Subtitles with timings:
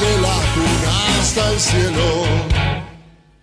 [0.00, 2.22] Desde la cuna hasta el cielo.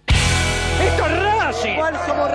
[0.07, 1.79] ¡Esto es Racing!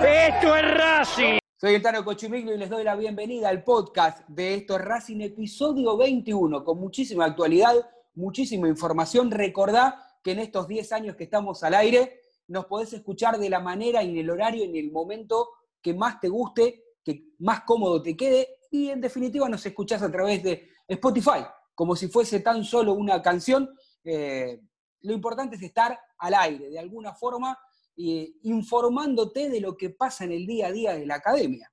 [0.04, 1.38] ¡Esto es Racing!
[1.56, 5.20] Soy el Tano Cochimiglio y les doy la bienvenida al podcast de Esto es Racing,
[5.22, 7.74] episodio 21, con muchísima actualidad,
[8.14, 9.30] muchísima información.
[9.30, 13.60] Recordá que en estos 10 años que estamos al aire, nos podés escuchar de la
[13.60, 15.48] manera y en el horario, en el momento
[15.80, 20.12] que más te guste, que más cómodo te quede y en definitiva nos escuchás a
[20.12, 23.70] través de Spotify, como si fuese tan solo una canción.
[24.04, 24.60] Eh,
[25.02, 27.58] lo importante es estar al aire, de alguna forma,
[27.96, 31.70] informándote de lo que pasa en el día a día de la academia.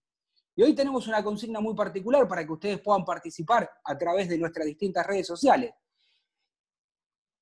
[0.55, 4.37] Y hoy tenemos una consigna muy particular para que ustedes puedan participar a través de
[4.37, 5.73] nuestras distintas redes sociales.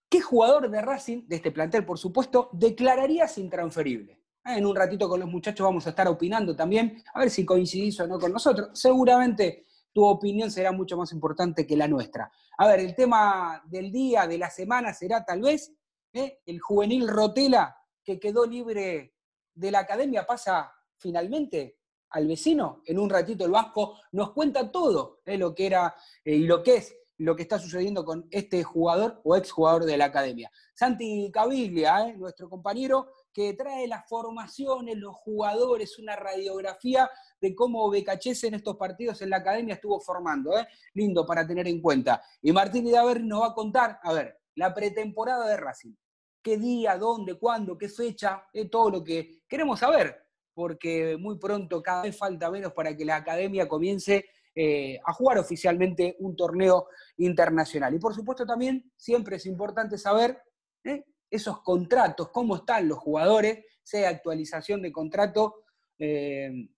[0.09, 4.21] ¿Qué jugador de Racing, de este plantel por supuesto, declararías intransferible?
[4.43, 7.43] Ah, en un ratito con los muchachos vamos a estar opinando también, a ver si
[7.43, 8.69] coincidís o no con nosotros.
[8.73, 12.29] Seguramente tu opinión será mucho más importante que la nuestra.
[12.57, 15.71] A ver, el tema del día, de la semana, será tal vez
[16.11, 16.41] ¿eh?
[16.45, 19.15] el juvenil Rotela que quedó libre
[19.53, 21.77] de la academia pasa finalmente
[22.09, 22.81] al vecino.
[22.85, 25.37] En un ratito el Vasco nos cuenta todo ¿eh?
[25.37, 25.95] lo que era
[26.25, 29.95] eh, y lo que es lo que está sucediendo con este jugador o exjugador de
[29.95, 30.51] la academia.
[30.73, 37.09] Santi Caviglia, nuestro compañero, que trae las formaciones, los jugadores, una radiografía
[37.39, 40.57] de cómo Becachese en estos partidos en la academia estuvo formando.
[40.57, 40.67] ¿eh?
[40.93, 42.21] Lindo para tener en cuenta.
[42.41, 45.93] Y Martín Idaver nos va a contar, a ver, la pretemporada de Racing.
[46.41, 48.45] ¿Qué día, dónde, cuándo, qué fecha?
[48.53, 53.03] Es todo lo que queremos saber, porque muy pronto cada vez falta menos para que
[53.03, 54.25] la academia comience
[54.57, 57.93] eh, a jugar oficialmente un torneo internacional.
[57.93, 60.41] Y por supuesto también siempre es importante saber
[60.83, 61.03] ¿eh?
[61.29, 65.63] esos contratos, cómo están los jugadores, sea actualización de contrato
[65.99, 66.69] eh,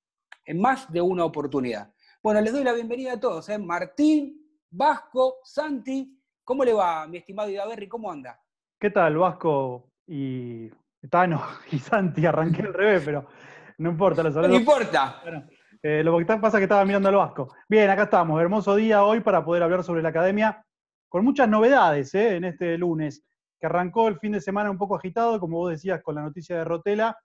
[0.47, 1.93] en más de una oportunidad.
[2.23, 3.47] Bueno, les doy la bienvenida a todos.
[3.59, 4.41] Martín,
[4.71, 7.87] Vasco, Santi, ¿cómo le va, mi estimado Idaberri?
[7.87, 8.39] ¿Cómo anda?
[8.79, 10.69] ¿Qué tal, Vasco y
[11.09, 12.25] Tano y Santi?
[12.25, 13.27] Arranqué al revés, pero
[13.77, 14.23] no importa.
[14.23, 15.21] Los no importa.
[15.83, 17.53] Eh, lo que pasa es que estaba mirando al Vasco.
[17.67, 18.41] Bien, acá estamos.
[18.41, 20.65] Hermoso día hoy para poder hablar sobre la academia,
[21.09, 23.23] con muchas novedades eh, en este lunes,
[23.59, 26.57] que arrancó el fin de semana un poco agitado, como vos decías, con la noticia
[26.57, 27.17] de Rotela,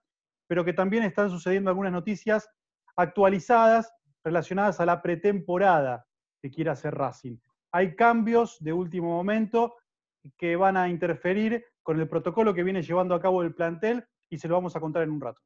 [0.48, 2.48] pero que también están sucediendo algunas noticias
[2.96, 3.92] actualizadas
[4.24, 6.06] relacionadas a la pretemporada
[6.40, 7.36] que quiere hacer Racing.
[7.72, 9.76] Hay cambios de último momento
[10.36, 14.38] que van a interferir con el protocolo que viene llevando a cabo el plantel y
[14.38, 15.40] se lo vamos a contar en un rato.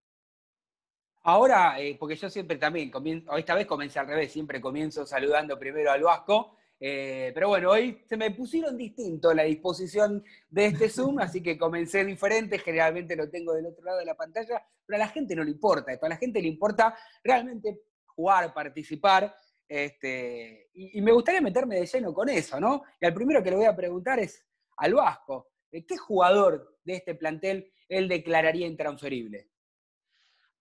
[1.23, 5.59] Ahora, eh, porque yo siempre también, comienzo, esta vez comencé al revés, siempre comienzo saludando
[5.59, 10.89] primero al Vasco, eh, pero bueno, hoy se me pusieron distinto la disposición de este
[10.91, 14.97] Zoom, así que comencé diferente, generalmente lo tengo del otro lado de la pantalla, pero
[14.97, 19.35] a la gente no le importa, a la gente le importa realmente jugar, participar,
[19.69, 22.83] este, y, me gustaría meterme de lleno con eso, ¿no?
[23.01, 24.45] Y al primero que le voy a preguntar es
[24.77, 29.51] al Vasco, ¿qué jugador de este plantel él declararía intransferible?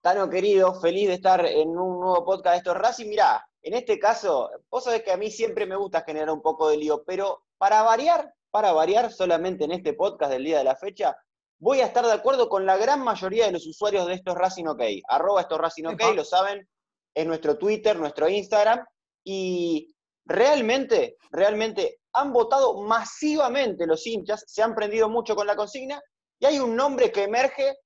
[0.02, 3.10] Tano querido, feliz de estar en un nuevo podcast de estos Racing.
[3.10, 6.70] Mirá, en este caso, vos sabés que a mí siempre me gusta generar un poco
[6.70, 10.76] de lío, pero para variar, para variar solamente en este podcast del día de la
[10.76, 11.18] fecha,
[11.58, 14.68] voy a estar de acuerdo con la gran mayoría de los usuarios de estos Racing
[14.68, 14.82] OK.
[15.08, 16.70] Arroba estos Racing OK, lo saben,
[17.16, 18.86] es nuestro Twitter, nuestro Instagram,
[19.24, 19.96] y
[20.26, 26.00] realmente, realmente han votado masivamente los hinchas, se han prendido mucho con la consigna,
[26.40, 27.78] y hay un nombre que emerge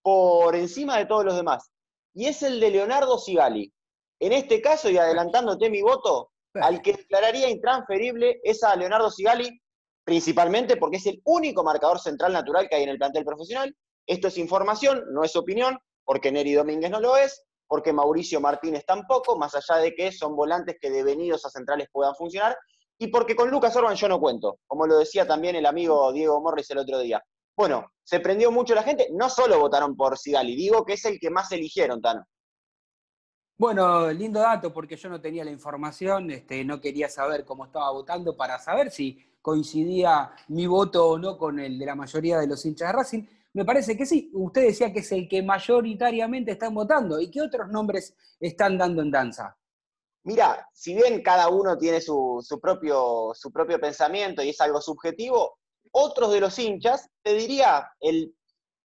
[0.00, 1.70] por encima de todos los demás.
[2.14, 3.70] Y es el de Leonardo Sigali.
[4.18, 9.60] En este caso, y adelantándote mi voto, al que declararía intransferible es a Leonardo Sigali,
[10.04, 13.76] principalmente porque es el único marcador central natural que hay en el plantel profesional.
[14.06, 18.84] Esto es información, no es opinión, porque Neri Domínguez no lo es, porque Mauricio Martínez
[18.86, 22.56] tampoco, más allá de que son volantes que devenidos a centrales puedan funcionar,
[22.98, 26.40] y porque con Lucas Orban yo no cuento, como lo decía también el amigo Diego
[26.40, 27.22] Morris el otro día.
[27.56, 31.18] Bueno, se prendió mucho la gente, no solo votaron por Sigali, digo que es el
[31.18, 32.24] que más eligieron, Tano.
[33.58, 37.90] Bueno, lindo dato, porque yo no tenía la información, este, no quería saber cómo estaba
[37.90, 42.46] votando para saber si coincidía mi voto o no con el de la mayoría de
[42.46, 43.22] los hinchas de Racing.
[43.54, 44.30] Me parece que sí.
[44.34, 47.18] Usted decía que es el que mayoritariamente están votando.
[47.18, 49.56] ¿Y qué otros nombres están dando en danza?
[50.24, 55.56] Mira, si bien cada uno tiene su, propio, su propio pensamiento y es algo subjetivo,
[55.92, 58.35] otros de los hinchas, te diría el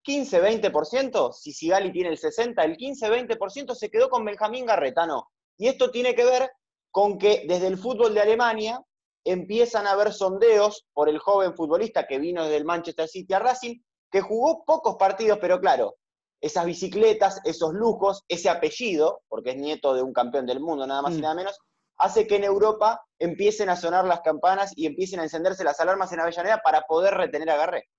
[0.03, 5.29] 15-20%, si Sigali tiene el 60%, el 15-20% se quedó con Benjamín Garretano.
[5.57, 6.51] Y esto tiene que ver
[6.91, 8.81] con que desde el fútbol de Alemania
[9.23, 13.39] empiezan a haber sondeos por el joven futbolista que vino desde el Manchester City a
[13.39, 13.79] Racing,
[14.11, 15.95] que jugó pocos partidos, pero claro,
[16.41, 21.03] esas bicicletas, esos lujos, ese apellido, porque es nieto de un campeón del mundo, nada
[21.03, 21.21] más y mm.
[21.21, 21.59] nada menos,
[21.97, 26.11] hace que en Europa empiecen a sonar las campanas y empiecen a encenderse las alarmas
[26.11, 27.89] en Avellaneda para poder retener a Garré.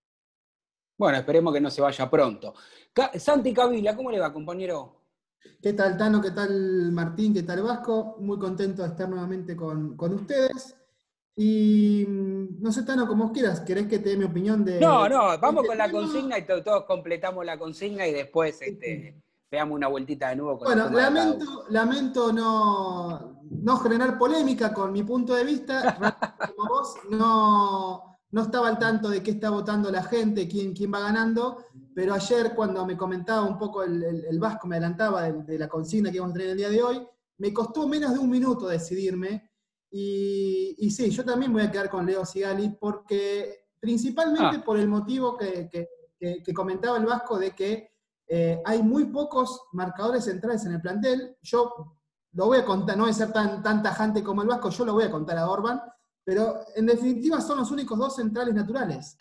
[1.03, 2.55] Bueno, esperemos que no se vaya pronto.
[3.19, 5.01] Santi Cavila, ¿cómo le va, compañero?
[5.61, 6.21] ¿Qué tal, Tano?
[6.21, 7.35] ¿Qué tal, Martín?
[7.35, 8.19] ¿Qué tal, Vasco?
[8.21, 10.77] Muy contento de estar nuevamente con, ustedes.
[11.35, 14.79] Y mm, no sé, Tano, como quieras, ¿querés que te dé mi opinión de.
[14.79, 19.75] No, no, vamos con la consigna y todos completamos la consigna y después este, pegamos
[19.75, 25.35] una vueltita de nuevo con Bueno, lamento, lamento no, no generar polémica con mi punto
[25.35, 25.99] de vista,
[26.57, 30.93] como vos, no, no estaba al tanto de qué está votando la gente, quién, quién
[30.93, 35.69] va ganando, pero ayer cuando me comentaba un poco el, Vasco, me adelantaba de, la
[35.69, 37.07] consigna que vamos a tener el día de hoy,
[37.39, 39.51] me costó menos de un minuto decidirme,
[39.95, 44.65] y, sí, yo también voy a quedar con Leo Sigali, porque principalmente ah.
[44.65, 45.69] por el motivo que,
[46.55, 47.91] comentaba el Vasco de que
[48.27, 51.37] eh, hay muy pocos marcadores centrales en el plantel.
[51.43, 51.99] Yo
[52.33, 54.87] lo voy a contar, no voy a ser tan, tan tajante como el Vasco, yo
[54.87, 55.83] lo voy a contar a Orban,
[56.25, 59.17] pero en definitiva son los únicos dos centrales naturales.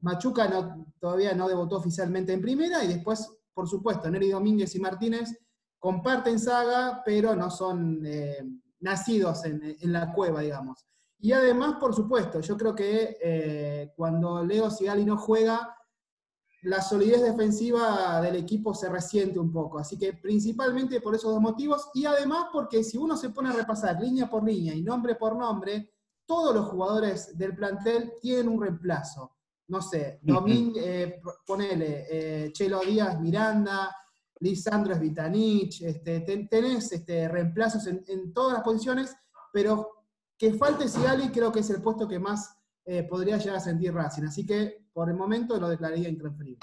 [0.00, 5.38] Machuca todavía no debutó oficialmente en primera y después, por supuesto, Neri Domínguez y Martínez
[5.78, 8.44] comparten saga, pero no son eh,
[8.80, 10.86] nacidos en, la cueva, digamos.
[11.18, 15.76] Y además, por supuesto, yo creo que eh, cuando Leo Sigali no juega,
[16.62, 19.78] la solidez defensiva del equipo se resiente un poco.
[19.78, 23.52] Así que principalmente por esos dos motivos y además porque si uno se pone a
[23.52, 25.95] repasar línea por línea y nombre por nombre,
[26.26, 29.32] todos los jugadores del plantel tienen un reemplazo.
[29.68, 33.94] No sé, Domínguez, eh, ponele, eh, Chelo Díaz, Miranda,
[34.40, 39.16] Lisandro Vitanich, este, tenés este, reemplazos en, todas las posiciones,
[39.52, 40.04] pero
[40.36, 42.54] que falte Sigali creo que es el puesto que más
[42.84, 44.24] eh, podría llegar a sentir Racing.
[44.24, 46.60] Así que por el momento lo declararía intransferible.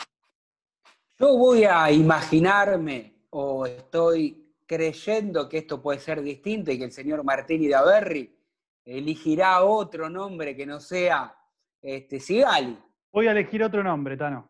[1.19, 6.91] Yo voy a imaginarme o estoy creyendo que esto puede ser distinto y que el
[6.91, 8.42] señor Martini de Averri
[8.85, 11.35] elegirá otro nombre que no sea
[11.81, 12.77] este, Sigali.
[13.11, 14.49] Voy a elegir otro nombre, Tano.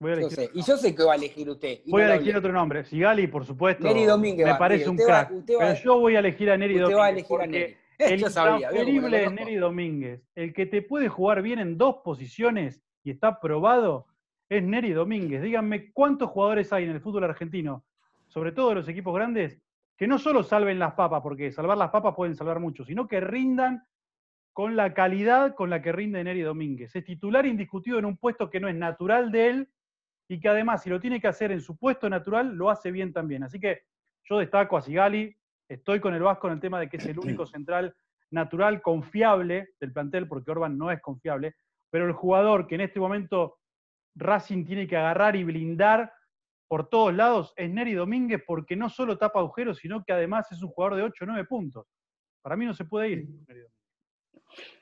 [0.00, 1.80] Voy a elegir Y yo sé que va a elegir usted.
[1.86, 2.84] Voy a elegir otro nombre.
[2.84, 3.84] Sigali, por supuesto.
[3.84, 4.46] Neri Domínguez.
[4.46, 5.32] Me parece un crack.
[5.46, 6.98] pero yo voy a elegir a Neri Domínguez.
[6.98, 7.76] Va a elegir a Neri.
[7.98, 10.20] El es Neri Domínguez.
[10.34, 14.06] El que te puede jugar bien en dos posiciones y está probado
[14.48, 15.42] es Neri Domínguez.
[15.42, 17.84] Díganme cuántos jugadores hay en el fútbol argentino,
[18.26, 19.60] sobre todo en los equipos grandes,
[19.96, 23.20] que no solo salven las papas, porque salvar las papas pueden salvar mucho, sino que
[23.20, 23.86] rindan
[24.52, 26.94] con la calidad con la que rinde Neri Domínguez.
[26.94, 29.68] Es titular indiscutido en un puesto que no es natural de él
[30.28, 33.12] y que además, si lo tiene que hacer en su puesto natural, lo hace bien
[33.12, 33.42] también.
[33.42, 33.82] Así que
[34.24, 35.36] Yo destaco a Sigali,
[35.68, 37.94] estoy con el Vasco en el tema de que es el único central
[38.30, 41.56] natural, confiable del plantel, porque Orban no es confiable,
[41.90, 43.58] pero el jugador que en este momento
[44.16, 46.12] Racing tiene que agarrar y blindar
[46.68, 50.62] por todos lados es Neri Domínguez, porque no solo tapa agujeros, sino que además es
[50.62, 51.86] un jugador de 8 o 9 puntos.
[52.42, 53.28] Para mí no se puede ir.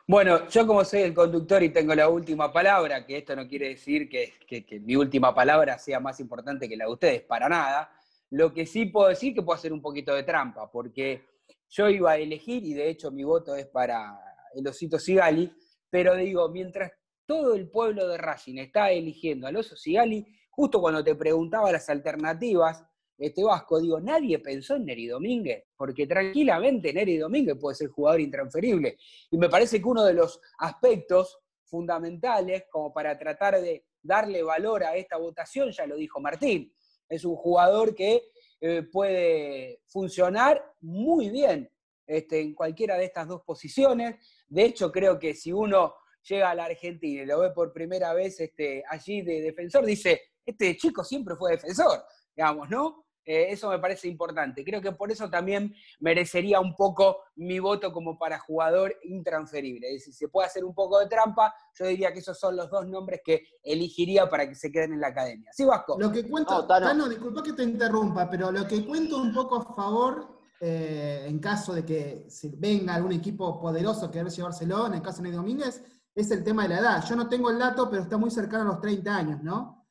[0.07, 3.69] Bueno, yo como soy el conductor y tengo la última palabra, que esto no quiere
[3.69, 7.91] decir que, que, mi última palabra sea más importante que la de ustedes, para nada.
[8.31, 11.25] Lo que sí puedo decir que puedo hacer un poquito de trampa, porque
[11.69, 14.19] yo iba a elegir, y de hecho mi voto es para
[14.55, 15.53] el Osito Sigali,
[15.89, 16.93] pero digo, mientras
[17.27, 21.89] todo el pueblo de Racing está eligiendo al Oso Sigali, justo cuando te preguntaba las
[21.89, 22.85] alternativas,
[23.19, 28.21] este Vasco, digo, nadie pensó en Neri Domínguez, porque tranquilamente Neri Domínguez puede ser jugador
[28.21, 28.99] intransferible.
[29.31, 34.85] Y me parece que uno de los aspectos fundamentales como para tratar de darle valor
[34.85, 36.73] a esta votación, ya lo dijo Martín,
[37.09, 38.31] es un jugador que
[38.61, 41.71] eh, puede funcionar muy bien
[42.07, 44.17] este, en cualquiera de estas dos posiciones.
[44.49, 48.13] De hecho, creo que si uno llega a la Argentina y lo ve por primera
[48.15, 53.03] vez este, allí de defensor, dice, este chico siempre fue defensor, digamos, ¿no?
[53.25, 54.65] Eh, eso me parece importante.
[54.65, 59.89] Creo que por eso también merecería un poco mi voto como para jugador intransferible.
[59.89, 62.69] Es decir, se puede hacer un poco de trampa, yo diría que esos son los
[62.71, 65.51] dos nombres que elegiría para que se queden en la academia.
[65.53, 65.97] ¿Sí, Vasco?
[65.99, 67.09] Lo que cuento, Tano.
[67.09, 71.75] disculpa que te interrumpa, pero lo que cuento un poco a favor, eh, en caso
[71.75, 75.83] de que venga algún equipo poderoso que quiera llevárselo, en el caso de Ney Domínguez,
[76.15, 77.05] es el tema de la edad.
[77.09, 79.82] Yo no tengo el dato, pero está muy cercano a los 30 años, ¿no?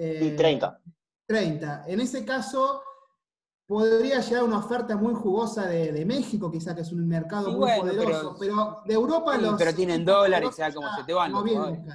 [0.00, 0.80] Y 30.
[1.26, 1.84] 30.
[1.86, 2.82] En ese caso,
[3.66, 8.36] podría llegar una oferta muy jugosa de, México, quizá que es un mercado muy poderoso,
[8.38, 9.56] pero, de Europa los.
[9.58, 11.32] Pero tienen dólares, sea como se te van.
[11.32, 11.86] No vienen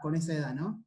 [0.00, 0.82] con esa edad, ¿no?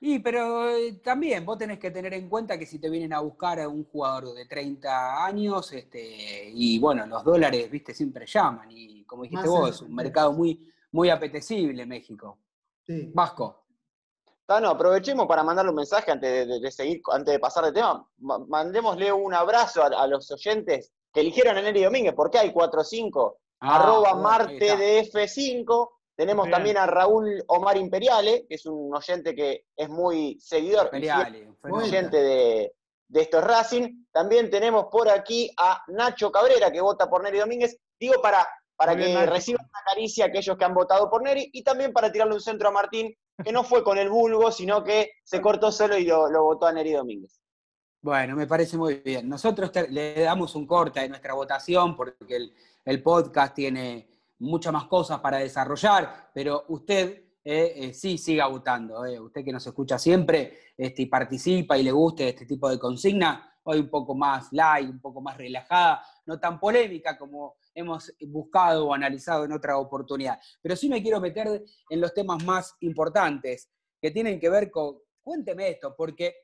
[0.00, 3.20] Y pero eh, también vos tenés que tener en cuenta que si te vienen a
[3.20, 8.70] buscar a un jugador de 30 años, este, y bueno, los dólares, viste, siempre llaman,
[8.70, 12.38] y como dijiste vos, es un mercado muy, muy apetecible México.
[12.86, 13.10] Sí.
[13.14, 13.65] Vasco.
[14.46, 18.08] Tano, aprovechemos para mandarle un mensaje antes de, seguir, antes de pasar de tema.
[18.18, 22.84] Mandémosle un abrazo a, los oyentes que eligieron a Neri Domínguez, porque hay 4 o
[22.84, 23.38] 5.
[23.60, 25.88] arroba martedf5.
[26.14, 30.90] Tenemos también a Raúl Omar Imperiale, que es un oyente que es muy seguidor,
[31.64, 32.72] un oyente de,
[33.08, 34.06] de estos Racing.
[34.12, 37.76] También tenemos por aquí a Nacho Cabrera, que vota por Neri Domínguez.
[37.98, 41.92] Digo, para, para que reciban una caricia aquellos que han votado por Neri y también
[41.92, 43.12] para tirarle un centro a Martín,
[43.42, 46.72] que no fue con el vulgo, sino que se cortó solo y lo, votó a
[46.72, 47.40] Neri Domínguez.
[48.00, 49.28] Bueno, me parece muy bien.
[49.28, 52.52] Nosotros le damos un corte de nuestra votación porque
[52.84, 59.04] el, podcast tiene muchas más cosas para desarrollar, pero usted eh, eh, sí siga votando.
[59.04, 59.18] Eh.
[59.18, 63.58] Usted que nos escucha siempre este, y participa y le guste este tipo de consigna,
[63.64, 68.88] hoy un poco más light, un poco más relajada, no tan polémica como hemos buscado
[68.88, 70.40] o analizado en otra oportunidad.
[70.60, 74.98] Pero sí me quiero meter en los temas más importantes que tienen que ver con,
[75.22, 76.34] cuénteme esto, porque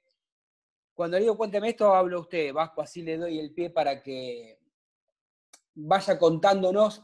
[0.95, 4.59] cuando digo cuénteme esto, hablo usted, Vasco, así le doy el pie para que
[5.75, 7.03] vaya contándonos,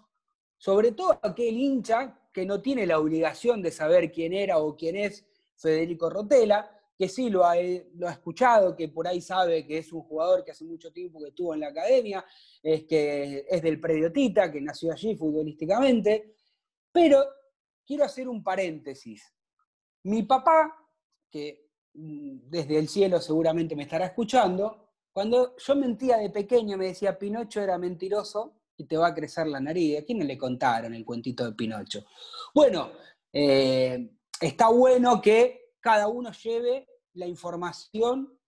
[0.59, 4.97] sobre todo aquel hincha que no tiene la obligación de saber quién era o quién
[4.97, 7.55] es Federico Rotela, que sí lo ha,
[7.95, 11.21] lo ha, escuchado, que por ahí sabe que es un jugador que hace mucho tiempo
[11.21, 12.25] que estuvo en la academia,
[12.61, 16.35] es que es del predio Tita, que nació allí futbolísticamente,
[16.91, 17.25] pero
[17.87, 19.33] quiero hacer un paréntesis.
[20.03, 20.75] Mi papá,
[21.31, 26.89] que mm, desde el cielo seguramente me estará escuchando, cuando yo mentía de pequeño me
[26.89, 29.99] decía Pinocho era mentiroso y te va a crecer la nariz.
[29.99, 32.05] ¿A quién le contaron el cuentito de Pinocho?
[32.53, 32.91] Bueno,
[33.33, 38.39] eh, está bueno que cada uno lleve la información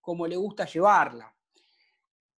[0.00, 1.34] como le gusta llevarla.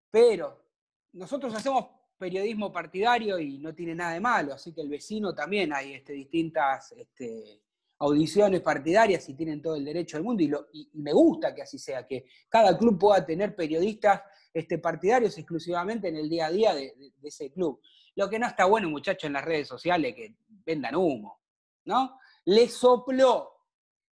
[0.09, 0.65] Pero
[1.13, 1.85] nosotros hacemos
[2.17, 6.13] periodismo partidario y no tiene nada de malo, así que el vecino también hay este,
[6.13, 7.61] distintas este,
[7.99, 12.05] audiciones partidarias y tienen todo el derecho del mundo y, me gusta que así sea,
[12.05, 14.21] que cada club pueda tener periodistas
[14.53, 17.79] este, partidarios exclusivamente en el día a día de, de ese club.
[18.15, 21.39] Lo que no está bueno, muchachos, en las redes sociales que vendan humo,
[21.85, 22.19] ¿no?
[22.45, 23.58] Le sopló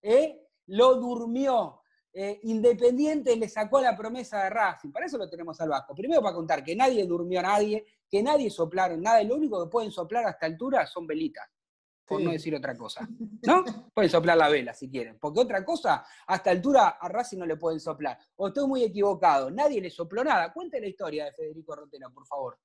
[0.08, 0.48] ¿eh?
[0.68, 1.82] lo durmió.
[2.14, 4.92] Eh, Independiente le sacó la promesa de Racing.
[4.92, 5.94] Para eso lo tenemos al Vasco.
[5.94, 9.22] Primero para contar que nadie durmió a nadie, que nadie soplaron nada.
[9.24, 11.48] Lo único que pueden soplar a esta altura son velitas,
[12.06, 13.08] por no decir otra cosa.
[13.44, 13.64] ¿No?
[13.94, 15.20] pueden soplar la vela si quieren.
[15.20, 18.18] Porque otra cosa, a esta altura a Racing no le pueden soplar.
[18.38, 19.52] O estoy muy equivocado.
[19.52, 20.52] Nadie le sopló nada.
[20.52, 22.58] Cuente la historia de Federico Rotena, por favor.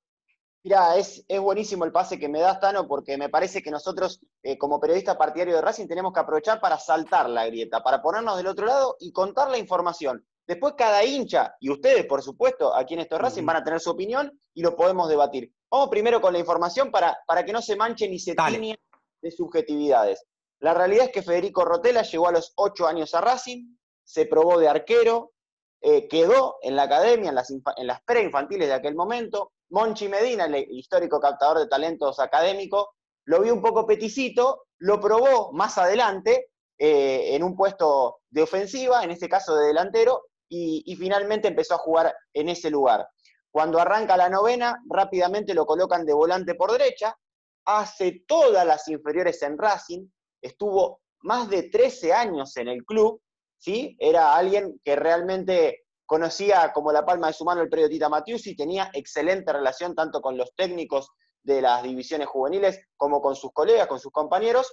[0.64, 4.20] Mira, es, es, buenísimo el pase que me das, Tano, porque me parece que nosotros,
[4.44, 8.36] eh, como periodistas partidarios de Racing, tenemos que aprovechar para saltar la grieta, para ponernos
[8.36, 10.24] del otro lado y contar la información.
[10.46, 13.90] Después cada hincha, y ustedes, por supuesto, aquí en estos Racing, van a tener su
[13.90, 15.52] opinión y lo podemos debatir.
[15.68, 18.78] Vamos primero con la información para, para que no se manche ni se tiñe
[19.20, 20.24] de subjetividades.
[20.60, 24.60] La realidad es que Federico Rotela llegó a los ocho años a Racing, se probó
[24.60, 25.32] de arquero,
[25.80, 29.52] eh, quedó en la academia, en las, en las preinfantiles de aquel momento.
[29.72, 32.88] Monchi Medina, el histórico captador de talentos académicos,
[33.24, 39.02] lo vio un poco peticito, lo probó más adelante eh, en un puesto de ofensiva,
[39.02, 43.08] en este caso de delantero, y, finalmente empezó a jugar en ese lugar.
[43.50, 47.16] Cuando arranca la novena, rápidamente lo colocan de volante por derecha,
[47.64, 50.06] hace todas las inferiores en Racing,
[50.42, 53.22] estuvo más de 13 años en el club,
[53.56, 53.96] ¿sí?
[53.98, 58.56] Era alguien que realmente conocía como la palma de su mano el predio Tita y
[58.56, 61.10] tenía excelente relación tanto con los técnicos
[61.42, 64.72] de las divisiones juveniles como con sus colegas, con sus compañeros,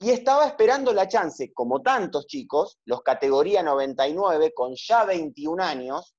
[0.00, 6.14] y estaba esperando la chance, como tantos chicos, los categoría 99, con ya 21 años,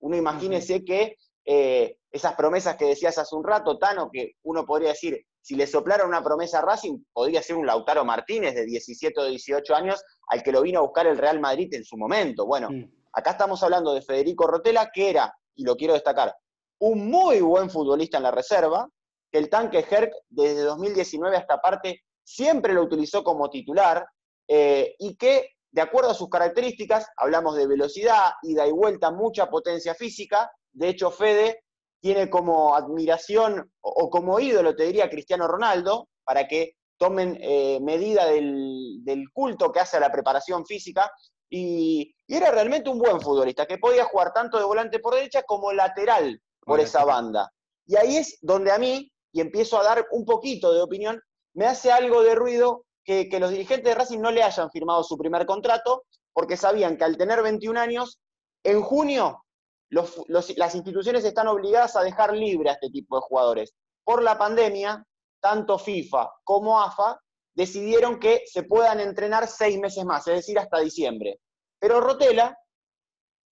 [0.00, 4.90] uno imagínese que eh, esas promesas que decías hace un rato, Tano, que uno podría
[4.90, 9.20] decir, si le soplaron una promesa a Racing, podría ser un Lautaro Martínez de 17
[9.20, 12.44] o 18 años, al que lo vino a buscar el Real Madrid en su momento.
[12.44, 12.68] Bueno,
[13.12, 16.34] acá estamos hablando de Federico Rotela, que era, y lo quiero destacar,
[16.80, 18.88] un muy buen futbolista en la reserva,
[19.30, 24.06] que el tanque Herc desde 2019 hasta parte siempre lo utilizó como titular
[24.48, 29.48] eh, y que, de acuerdo a sus características, hablamos de velocidad, ida y vuelta, mucha
[29.48, 30.50] potencia física.
[30.72, 31.64] De hecho, Fede
[32.00, 38.26] tiene como admiración o, como ídolo, te diría, Cristiano Ronaldo, para que tomen eh, medida
[38.26, 41.10] del, culto que hace a la preparación física.
[41.50, 45.72] Y, era realmente un buen futbolista, que podía jugar tanto de volante por derecha como
[45.72, 47.50] lateral por esa banda.
[47.86, 51.22] Y ahí es donde a mí, y empiezo a dar un poquito de opinión,
[51.54, 55.16] me hace algo de ruido que, los dirigentes de Racing no le hayan firmado su
[55.16, 58.20] primer contrato, porque sabían que al tener 21 años,
[58.62, 59.44] en junio
[59.88, 63.74] las instituciones están obligadas a dejar libre a este tipo de jugadores.
[64.04, 65.02] Por la pandemia,
[65.40, 67.18] tanto FIFA como AFA
[67.58, 71.40] decidieron que se puedan entrenar seis meses más, es decir, hasta diciembre.
[71.80, 72.56] Pero Rotela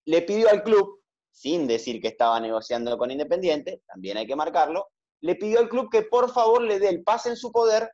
[0.05, 4.87] le pidió al club, sin decir que estaba negociando con Independiente, también hay que marcarlo,
[5.23, 7.91] le pidió al club que por favor le dé el pase en su poder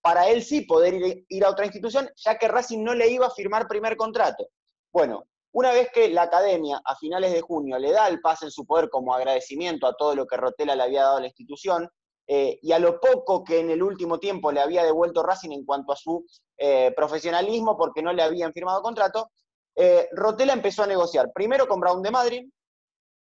[0.00, 3.30] para él sí poder ir, a otra institución, ya que Racing no le iba a
[3.30, 4.48] firmar primer contrato.
[4.90, 8.50] Bueno, una vez que la academia a finales de junio le da el pase en
[8.50, 11.86] su poder como agradecimiento a todo lo que Rotela le había dado a la institución,
[12.32, 15.64] eh, y a lo poco que en el último tiempo le había devuelto Racing en
[15.64, 16.24] cuanto a su
[16.56, 19.32] eh, profesionalismo, porque no le habían firmado contrato,
[19.74, 22.48] eh, Rotela empezó a negociar, primero con Brown de Madrid,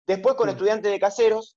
[0.06, 1.56] después con Estudiantes de Caseros,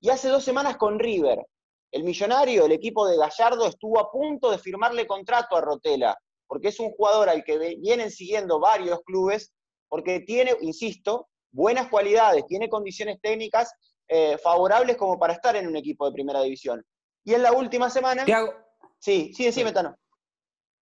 [0.00, 1.46] y hace dos semanas con River.
[1.92, 6.68] El millonario, el equipo de Gallardo, estuvo a punto de firmarle contrato a Rotela, porque
[6.68, 9.52] es un jugador al que vienen siguiendo varios clubes,
[9.88, 13.72] porque tiene, insisto, buenas cualidades, tiene condiciones técnicas
[14.12, 16.84] eh, favorables como para estar en un equipo de primera división.
[17.22, 18.24] Y en la última semana...
[18.24, 18.52] Te hago...
[18.98, 19.96] Sí, sí, sí, Metano.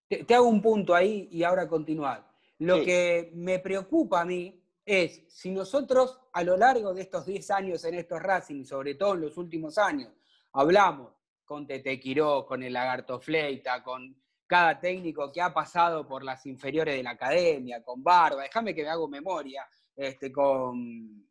[0.09, 2.27] Te, hago un punto ahí y ahora continuar.
[2.57, 7.51] Lo que me preocupa a mí es si nosotros a lo largo de estos 10
[7.51, 10.11] años en estos Racing, sobre todo en los últimos años,
[10.55, 11.13] hablamos
[11.45, 16.47] con Tete Quiró, con el Lagarto Fleita, con cada técnico que ha pasado por las
[16.47, 21.28] inferiores de la academia, con Barba, déjame que me hago memoria, este, con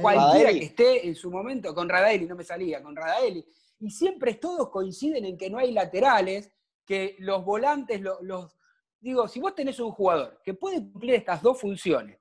[0.00, 3.44] cualquiera que esté en su momento, con Radaeli, no me salía, con Radaeli,
[3.80, 6.52] y siempre todos coinciden en que no hay laterales,
[6.84, 8.56] que los volantes, los,
[8.98, 12.18] digo, si vos tenés un jugador que puede cumplir estas dos funciones,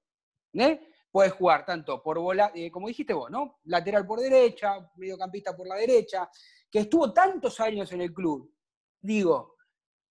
[0.54, 0.80] ¿eh?
[1.10, 3.60] puedes jugar tanto por bola, eh, como dijiste vos, ¿no?
[3.64, 6.30] Lateral por derecha, mediocampista por la derecha,
[6.70, 8.54] que estuvo tantos años en el club.
[9.00, 9.56] Digo,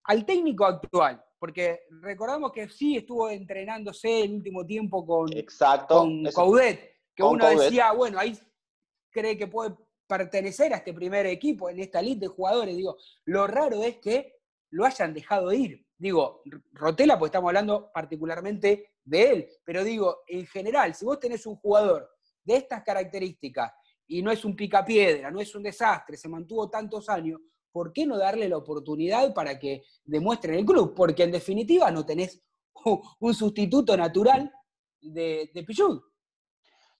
[0.04, 6.24] al técnico actual, porque recordamos que sí estuvo entrenándose el último tiempo con, Exacto, con
[6.32, 8.38] Coudet, que uno decía, bueno, ahí
[9.10, 9.74] cree que puede
[10.06, 12.76] pertenecer a este primer equipo, en esta lista de jugadores.
[12.76, 14.36] Digo, lo raro es que
[14.70, 15.84] lo hayan dejado ir.
[15.98, 21.46] Digo, Rotela, pues estamos hablando particularmente de él, pero digo, en general, si vos tenés
[21.46, 22.10] un jugador
[22.44, 23.72] de estas características
[24.06, 27.40] y no es un picapiedra, no es un desastre, se mantuvo tantos años,
[27.72, 30.94] ¿por qué no darle la oportunidad para que demuestre en el club?
[30.94, 32.42] Porque en definitiva no tenés
[33.20, 34.52] un sustituto natural
[35.00, 35.64] de, de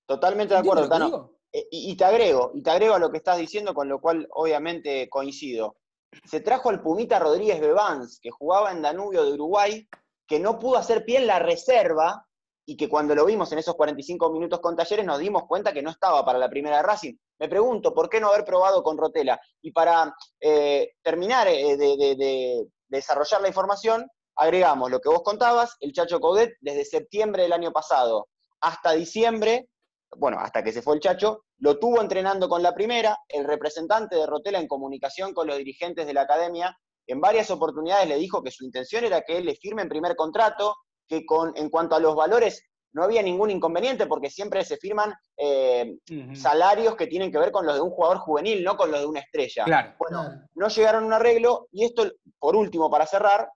[0.07, 1.33] Totalmente de acuerdo, Tano.
[1.53, 4.27] Eh, y te agrego, y te agrego a lo que estás diciendo, con lo cual
[4.31, 5.77] obviamente coincido
[6.25, 9.89] se trajo al Pumita Rodríguez Bebans, que jugaba en Danubio de Uruguay,
[10.27, 12.27] que no pudo hacer pie en la reserva
[12.65, 15.83] y que cuando lo vimos en esos 45 minutos con Talleres nos dimos cuenta que
[15.83, 17.15] no estaba para la primera de Racing.
[17.39, 19.41] Me pregunto, ¿por qué no haber probado con Rotela?
[19.63, 25.93] Y para eh, terminar eh, de, desarrollar la información, agregamos lo que vos contabas, el
[25.93, 28.29] Chacho Coudet desde septiembre del año pasado
[28.61, 29.69] hasta diciembre,
[30.17, 34.17] bueno, hasta que se fue el Chacho, lo tuvo entrenando con la primera, el representante
[34.17, 38.43] de Rotela en comunicación con los dirigentes de la academia, en varias oportunidades le dijo
[38.43, 40.75] que su intención era que él le firme en primer contrato,
[41.09, 45.15] que con, en cuanto a los valores no había ningún inconveniente porque siempre se firman
[45.37, 45.99] eh,
[46.35, 49.07] salarios que tienen que ver con los de un jugador juvenil, no con los de
[49.07, 49.65] una estrella.
[49.65, 49.95] Claro.
[49.99, 53.51] Bueno, no llegaron a un arreglo y esto, por último, para cerrar,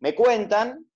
[0.00, 0.89] me cuentan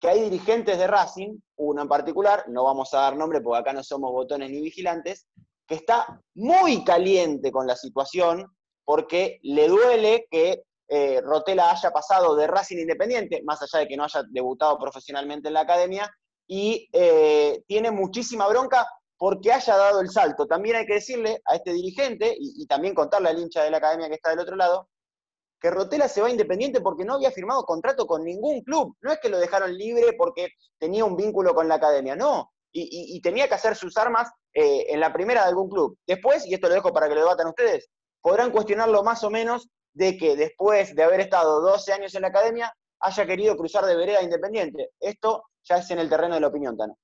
[0.00, 3.72] que hay dirigentes de Racing, uno en particular, no vamos a dar nombre porque acá
[3.72, 5.26] no somos botones ni vigilantes,
[5.66, 8.46] que está muy caliente con la situación
[8.84, 13.96] porque le duele que eh, Rotela haya pasado de Racing Independiente, más allá de que
[13.96, 16.10] no haya debutado profesionalmente en la academia,
[16.46, 18.86] y eh, tiene muchísima bronca
[19.18, 20.46] porque haya dado el salto.
[20.46, 24.08] También hay que decirle a este dirigente, y, también contarle al hincha de la academia
[24.08, 24.88] que está del otro lado,
[25.60, 28.96] que Rotela se va independiente porque no había firmado contrato con ningún club.
[29.00, 32.50] No es que lo dejaron libre porque tenía un vínculo con la academia, no.
[32.70, 35.98] Y, tenía que hacer sus armas eh, en la primera de algún club.
[36.06, 37.88] Después, y esto lo dejo para que lo debatan ustedes,
[38.20, 42.28] podrán cuestionarlo más o menos de que después de haber estado 12 años en la
[42.28, 44.90] academia, haya querido cruzar de vereda independiente.
[45.00, 46.96] Esto ya es en el terreno de la opinión, Tano.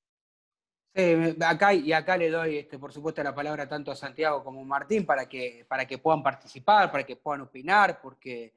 [1.40, 4.64] Acá, y acá le doy, este, por supuesto, la palabra tanto a Santiago como a
[4.64, 8.54] Martín para que, para que puedan participar, para que puedan opinar, porque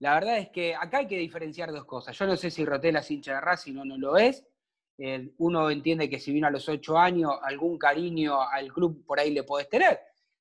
[0.00, 2.18] la verdad es que acá hay que diferenciar dos cosas.
[2.18, 4.44] Yo no sé si Rotela es hincha de Racing o no lo es.
[5.38, 9.30] uno entiende que si vino a los ocho años, algún cariño al club por ahí
[9.30, 10.00] le podés tener.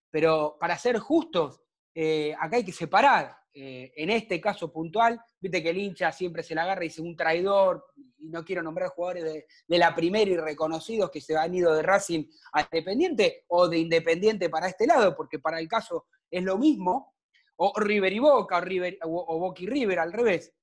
[0.10, 1.62] Pero para ser justos,
[1.93, 3.38] eh, acá hay que separar.
[3.54, 7.02] Eh, en este caso puntual, viste que el hincha siempre se la agarra y dice
[7.02, 7.86] un traidor,
[8.19, 11.82] y no quiero nombrar jugadores de, la primera y reconocidos que se han ido de
[11.82, 16.58] Racing a Independiente o de Independiente para este lado, porque para el caso es lo
[16.58, 17.15] mismo,
[17.58, 20.53] o River y Boca, o, River, o, Boca y River al revés.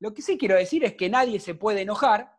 [0.00, 2.32] Lo que sí quiero decir es que nadie se puede enojar,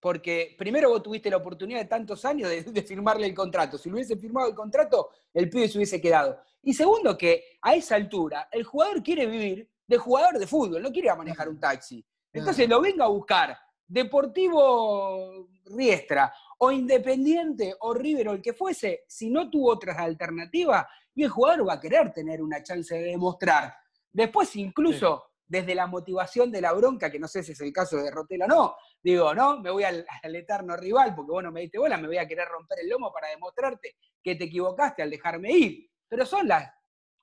[0.00, 3.76] porque primero vos tuviste la oportunidad de tantos años de, firmarle el contrato.
[3.76, 6.40] Si lo hubiese firmado el contrato, el pibe se hubiese quedado.
[6.62, 10.92] Y segundo, que a esa altura el jugador quiere vivir de jugador de fútbol, no
[10.92, 12.04] quiere manejar un taxi.
[12.32, 19.04] Entonces lo venga a buscar Deportivo Riestra o Independiente o River o el que fuese,
[19.08, 23.02] si no tuvo otras alternativas, y el jugador va a querer tener una chance de
[23.02, 23.74] demostrar.
[24.12, 27.96] Después, incluso desde la motivación de la bronca, que no sé si es el caso
[27.96, 31.62] de Rotela o no, digo, no, me voy al, eterno rival porque vos no me
[31.62, 35.10] diste bola, me voy a querer romper el lomo para demostrarte que te equivocaste al
[35.10, 35.90] dejarme ir.
[36.08, 36.72] Pero son las,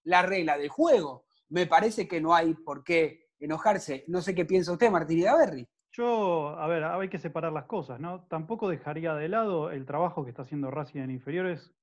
[0.04, 1.28] las reglas del juego.
[1.50, 4.04] Me parece que no hay por qué enojarse.
[4.08, 5.68] No sé qué piensa usted, Martín Berry.
[5.92, 8.26] Yo, a ver, hay que separar las cosas, ¿no?
[8.28, 11.74] Tampoco dejaría de lado el trabajo que está haciendo Racing en inferiores,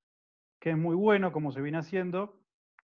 [0.61, 2.40] que es muy bueno, como se viene haciendo,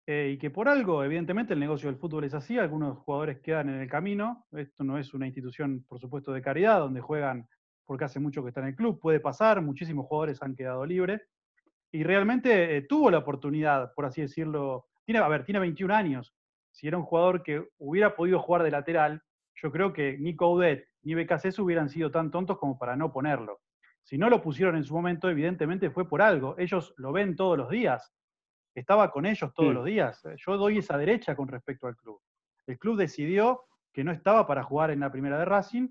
[0.06, 3.68] eh, y que por algo, evidentemente, el negocio del fútbol es así, algunos jugadores quedan
[3.68, 7.48] en el camino, esto no es una institución, por supuesto, de caridad, donde juegan
[7.84, 11.22] porque hace mucho que está en el club, puede pasar, muchísimos jugadores han quedado libres,
[11.92, 16.32] y realmente eh, tuvo la oportunidad, por así decirlo, tiene, a ver, tiene 21 años.
[16.80, 19.22] Si era un jugador que hubiera podido jugar de lateral,
[19.54, 23.60] yo creo que ni Coudet ni BKC hubieran sido tan tontos como para no ponerlo.
[24.02, 26.54] Si no lo pusieron en su momento, evidentemente fue por algo.
[26.56, 28.14] Ellos lo ven todos los días.
[28.74, 30.22] Estaba con ellos todos los días.
[30.36, 32.18] Yo doy esa derecha con respecto al club.
[32.66, 35.88] El club decidió que no estaba para jugar en la primera de Racing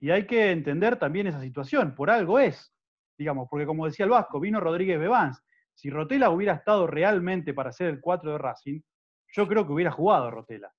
[0.00, 1.94] y hay que entender también esa situación.
[1.94, 2.76] Por algo es
[3.18, 5.42] digamos, porque como decía el Vasco, vino Rodríguez Bebans.
[5.74, 8.80] Si Rotela hubiera estado realmente para ser el 4 de Racing,
[9.32, 10.72] yo creo que hubiera jugado Rotela.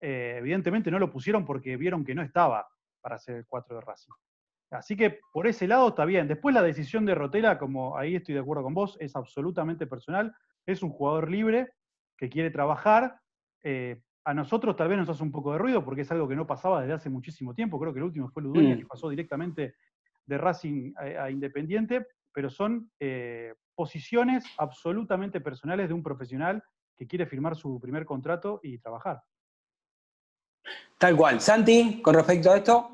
[0.00, 2.68] Eh, evidentemente no lo pusieron porque vieron que no estaba
[3.00, 4.12] para ser el 4 de Racing.
[4.70, 6.28] Así que por ese lado está bien.
[6.28, 10.34] Después la decisión de Rotela, como ahí estoy de acuerdo con vos, es absolutamente personal.
[10.66, 11.72] Es un jugador libre
[12.16, 13.18] que quiere trabajar.
[13.62, 16.36] Eh, a nosotros tal vez nos hace un poco de ruido porque es algo que
[16.36, 17.80] no pasaba desde hace muchísimo tiempo.
[17.80, 18.78] Creo que el último fue Ludueña, mm.
[18.80, 19.76] que pasó directamente
[20.26, 26.62] de Racing a, Independiente, pero son eh, posiciones absolutamente personales de un profesional
[26.98, 29.22] que quiere firmar su primer contrato y trabajar.
[30.98, 31.40] Tal cual.
[31.40, 32.90] Santi, con respecto a esto.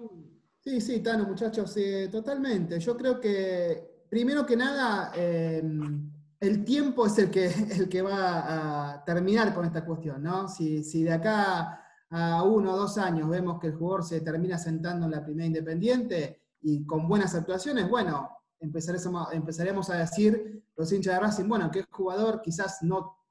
[0.60, 1.74] Sí, sí, Tano, muchachos,
[2.12, 2.78] totalmente.
[2.78, 7.46] Yo creo que, primero que nada, em, el tiempo es el que,
[7.78, 10.48] el que va a terminar con esta cuestión, ¿no?
[10.48, 14.58] Si, si de acá a uno o dos años vemos que el jugador se termina
[14.58, 20.90] sentando en la primera independiente, y con buenas actuaciones, bueno, empezaremos, empezaremos a decir los
[20.90, 23.23] hinchas de Racing, bueno, que jugador quizás no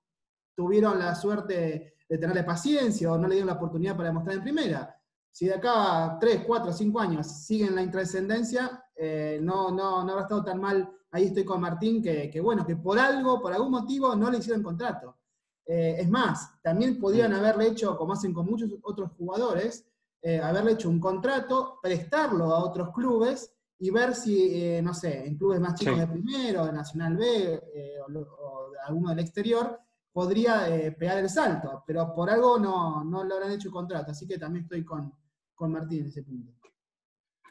[0.55, 4.43] tuvieron la suerte de tenerle paciencia o no le dieron la oportunidad para demostrar en
[4.43, 4.95] primera.
[5.31, 10.11] Si de acá a 3, 4, 5 años siguen la intrascendencia, eh, no, no, no
[10.11, 10.91] habrá estado tan mal.
[11.11, 14.61] Ahí estoy con Martín, que, bueno, que por algo, por algún motivo, no le hicieron
[14.63, 15.17] contrato.
[15.65, 19.87] Eh, es más, también podrían haberle hecho, como hacen con muchos otros jugadores,
[20.21, 25.25] eh, haberle hecho un contrato, prestarlo a otros clubes y ver si, eh, no sé,
[25.25, 25.99] en clubes más chicos Sí.
[26.01, 27.61] de primero, de Nacional B
[28.07, 29.79] o, o de alguno del exterior,
[30.13, 34.27] podría eh, pegar el salto, pero por algo no, no le habrán hecho contrato, así
[34.27, 35.11] que también estoy con,
[35.55, 36.53] con Martín en ese punto.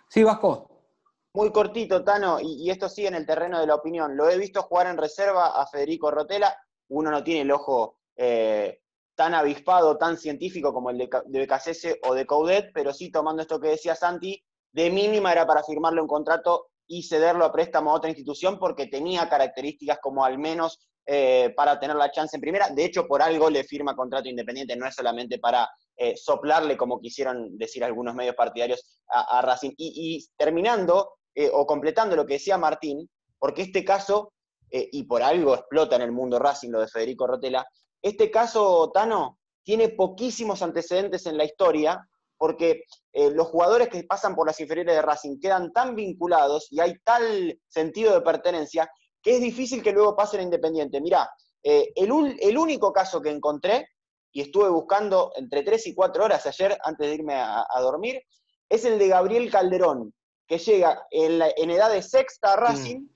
[0.09, 0.69] Sí, Vasco.
[1.35, 4.17] Muy cortito, Tano, y, y esto sigue en el terreno de la opinión.
[4.17, 6.55] Lo he visto jugar en reserva a Federico Rotela.
[6.89, 8.83] Uno no tiene el ojo eh,
[9.15, 13.41] tan avispado, tan científico como el de, de Becasese o de Coudet, pero sí tomando
[13.43, 17.91] esto que decía Santi, de mínima era para firmarle un contrato y cederlo a préstamo
[17.91, 22.41] a otra institución porque tenía características como al menos eh, para tener la chance en
[22.41, 22.69] primera.
[22.71, 27.01] De hecho, por algo le firma contrato independiente, no es solamente para eh, soplarle, como
[27.01, 29.73] quisieron decir algunos medios partidarios, a, Racing.
[29.77, 34.33] Y, terminando, eh, o completando lo que decía Martín, porque este caso,
[34.71, 37.67] y por algo explota en el mundo Racing lo de Federico Rotela,
[38.01, 44.47] este caso, Tano, tiene poquísimos antecedentes en la historia, porque los jugadores que pasan por
[44.47, 48.89] las inferiores de Racing quedan tan vinculados y hay tal sentido de pertenencia
[49.23, 51.01] que es difícil que luego pasen a Independiente.
[51.01, 51.31] Mirá,
[51.63, 53.87] eh, el, ul- el único caso que encontré,
[54.33, 58.21] y estuve buscando entre 3 y 4 horas ayer antes de irme a, a dormir,
[58.69, 60.15] es el de Gabriel Calderón,
[60.47, 63.07] que llega en, la- en edad de sexta a Racing,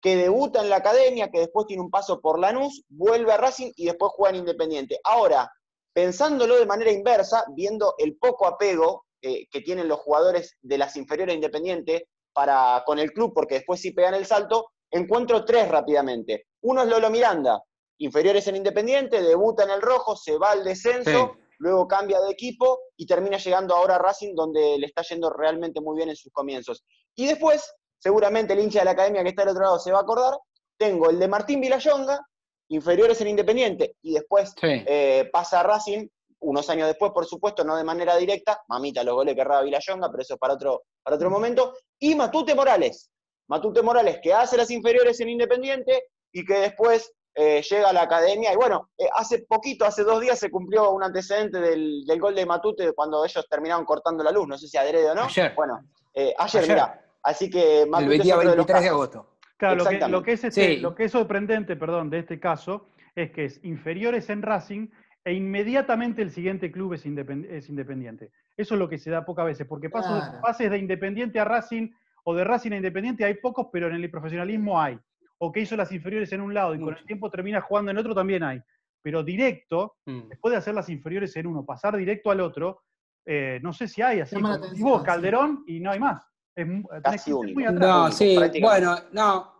[0.00, 3.72] que debuta en la academia, que después tiene un paso por Lanús, vuelve a Racing
[3.76, 4.98] y después juega en Independiente.
[5.04, 5.50] Ahora,
[5.94, 10.96] pensándolo de manera inversa, viendo el poco apego eh, que tienen los jugadores de las
[10.96, 15.68] inferiores de Independiente para, con el club, porque después sí pegan el salto, encuentro tres
[15.68, 16.46] rápidamente.
[16.62, 17.62] Uno es Lolo Miranda,
[17.98, 21.40] inferiores en Independiente, debuta en el rojo, se va al descenso, Sí.
[21.58, 25.80] luego cambia de equipo y termina llegando ahora a Racing, donde le está yendo realmente
[25.80, 26.84] muy bien en sus comienzos.
[27.14, 29.98] Y después, seguramente el hincha de la academia que está al otro lado se va
[29.98, 30.38] a acordar,
[30.76, 32.20] tengo el de Martín Vilayonga,
[32.68, 34.82] inferiores en Independiente, y después Sí.
[34.86, 36.06] eh, pasa a Racing,
[36.40, 40.10] unos años después, por supuesto, no de manera directa, mamita los goles que erraba Vilayonga,
[40.10, 43.10] pero eso es para otro, para otro momento, y Matute Morales,
[43.48, 48.02] Matute Morales, que hace las inferiores en Independiente y que después eh, llega a la
[48.02, 52.20] academia, y bueno, eh, hace poquito, hace dos días se cumplió un antecedente del, del
[52.20, 55.24] gol de Matute cuando ellos terminaron cortando la luz, no sé si adrede o no.
[55.24, 55.52] Ayer.
[55.56, 55.80] Bueno,
[56.14, 56.74] eh, ayer, Ayer.
[56.76, 59.30] mira, así que El Matute de los 23 de agosto.
[59.56, 60.18] Claro, lo que, Exactamente.
[60.18, 60.76] lo que es este- Sí.
[60.78, 64.88] lo que es sorprendente, perdón, de este caso es que es inferiores en Racing
[65.24, 68.30] e inmediatamente el siguiente club es, independ- es independiente.
[68.56, 70.40] Eso es lo que se da pocas veces, porque pasos, Claro.
[70.40, 71.88] pases de Independiente a Racing
[72.24, 74.98] o de Racing a Independiente hay pocos, pero en el profesionalismo hay.
[75.38, 77.98] O que hizo las inferiores en un lado y con el tiempo termina jugando en
[77.98, 78.60] otro también hay.
[79.02, 80.28] Pero directo, Mm.
[80.28, 82.82] después de hacer las inferiores en uno, pasar directo al otro,
[83.26, 84.34] eh, no sé si hay así.
[84.36, 85.06] Como atención, vos, sí.
[85.06, 86.24] Calderón, y no hay más.
[86.56, 86.66] Es,
[87.02, 87.80] Casi muy atrás.
[87.80, 89.52] No, sí, bueno, no.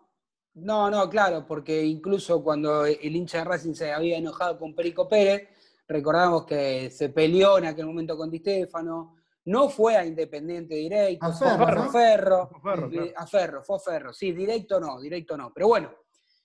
[0.54, 5.08] No, no, claro, porque incluso cuando el hincha de Racing se había enojado con Perico
[5.08, 5.48] Pérez,
[5.88, 11.26] recordamos que se peleó en aquel momento con Di Stefano, no fue a Independiente directo,
[11.26, 11.90] A fue Ferro, a ¿no?
[11.90, 13.12] Ferro, Fue Ferro, eh, claro.
[13.16, 15.52] a Ferro, fue a Ferro, sí, directo no, directo no.
[15.52, 15.90] Pero bueno,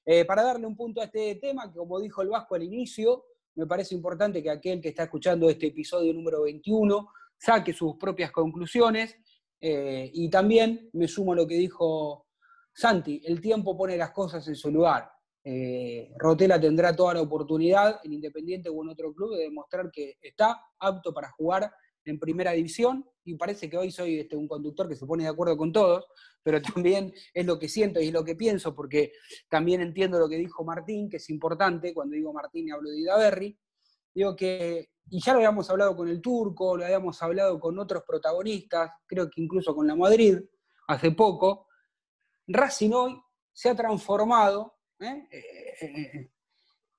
[0.05, 3.25] eh, para darle un punto a este tema, que como dijo el Vasco al inicio,
[3.55, 8.31] me parece importante que aquel que está escuchando este episodio número 21 saque sus propias
[8.31, 9.15] conclusiones
[9.61, 12.27] eh, y también me sumo a lo que dijo
[12.73, 15.11] Santi, el tiempo pone las cosas en su lugar.
[15.43, 20.17] Eh, Rotela tendrá toda la oportunidad en Independiente o en otro club de demostrar que
[20.21, 21.71] está apto para jugar
[22.09, 25.29] en primera división y parece que hoy soy este, un conductor que se pone de
[25.29, 26.05] acuerdo con todos,
[26.43, 29.13] pero también es lo que siento y es lo que pienso porque
[29.49, 32.99] también entiendo lo que dijo Martín, que es importante, cuando digo Martín y hablo de
[32.99, 33.57] Idaverri,
[34.13, 38.03] digo que, y ya lo habíamos hablado con el turco, lo habíamos hablado con otros
[38.05, 40.37] protagonistas, creo que incluso con la Madrid
[40.87, 41.67] hace poco,
[42.47, 43.21] Racing hoy
[43.53, 46.29] se ha transformado ¿eh?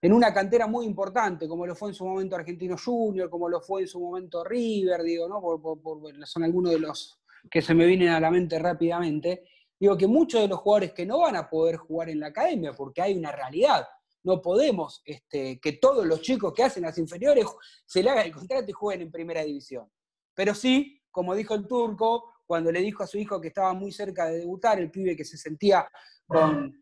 [0.03, 3.61] En una cantera muy importante, como lo fue en su momento Argentino Junior, como lo
[3.61, 5.41] fue en su momento River, digo, ¿no?
[5.41, 9.45] Por- por- son algunos de los que se me vienen a la mente rápidamente.
[9.79, 12.73] Digo que muchos de los jugadores que no van a poder jugar en la academia,
[12.73, 13.87] porque hay una realidad,
[14.23, 17.47] no podemos este, que todos los chicos que hacen las inferiores
[17.87, 19.91] se le haga el contrato y jueguen en primera división.
[20.35, 23.93] Pero sí, como dijo el turco, cuando le dijo a su hijo que estaba muy
[23.93, 25.89] cerca de debutar, el pibe que se sentía
[26.27, 26.80] con,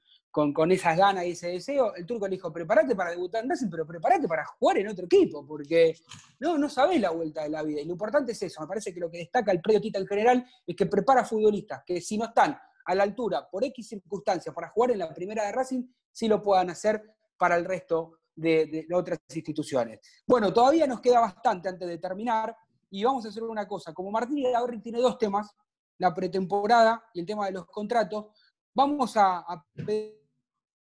[0.53, 3.69] con, esas ganas y ese deseo, el turco le dijo, prepárate para debutar en Racing,
[3.69, 5.97] pero prepárate para jugar en otro equipo, porque
[6.39, 7.81] no, no sabés la vuelta de la vida.
[7.81, 10.07] Y lo importante es eso, me parece que lo que destaca el predio Tita en
[10.07, 14.55] general es que prepara futbolistas, que si no están a la altura por X circunstancias
[14.55, 17.03] para jugar en la primera de Racing, sí lo puedan hacer
[17.37, 20.01] para el resto de, de otras instituciones.
[20.27, 22.57] Bueno, todavía nos queda bastante antes de terminar
[22.91, 23.93] y vamos a hacer una cosa.
[23.93, 25.55] Como Martín Idaverri tiene dos temas,
[25.99, 28.27] la pretemporada y el tema de los contratos,
[28.73, 30.18] vamos a, a pedir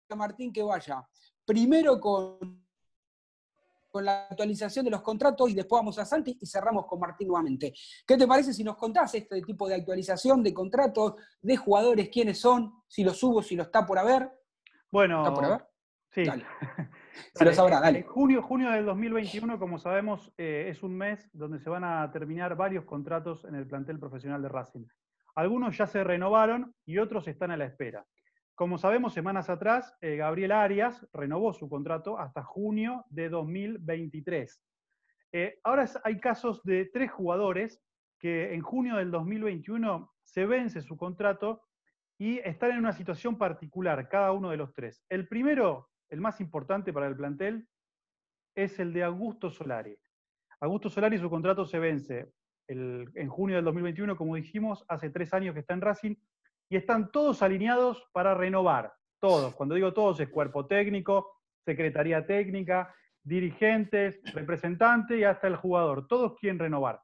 [0.09, 1.07] a Martín que vaya
[1.45, 2.67] primero con,
[3.91, 7.29] con la actualización de los contratos y después vamos a Santi y cerramos con Martín
[7.29, 7.73] nuevamente.
[8.07, 12.41] ¿Qué te parece si nos contás este tipo de actualización de contratos, de jugadores, quiénes
[12.41, 14.31] son, si los subo, si lo está por haber?
[14.91, 15.67] Bueno, ¿Está por haber?
[16.11, 16.25] sí.
[16.25, 16.45] Dale.
[17.35, 18.03] Se lo sabrá, dale.
[18.03, 22.57] Junio, junio del 2021, como sabemos, eh, es un mes donde se van a terminar
[22.57, 24.85] varios contratos en el plantel profesional de Racing.
[25.35, 28.05] Algunos ya se renovaron y otros están a la espera.
[28.57, 34.63] Como sabemos, semanas atrás, eh, Gabriel Arias renovó su contrato hasta junio de 2023.
[35.33, 37.83] Eh, ahora hay casos de tres jugadores
[38.19, 41.65] que en junio del 2021 se vence su contrato
[42.17, 45.05] y están en una situación particular, cada uno de los tres.
[45.11, 47.69] El primero, el más importante para el plantel,
[48.55, 49.99] es el de Augusto Solari.
[50.61, 52.33] Augusto Solari, su contrato se vence
[52.69, 56.15] en junio del 2021, como dijimos, hace tres años que está en Racing,
[56.69, 58.93] y están todos alineados para renovar.
[59.21, 59.55] Todos.
[59.55, 66.07] Cuando digo todos, es cuerpo técnico, secretaría técnica, dirigentes, representantes y hasta el jugador.
[66.07, 67.01] Todos quieren renovar.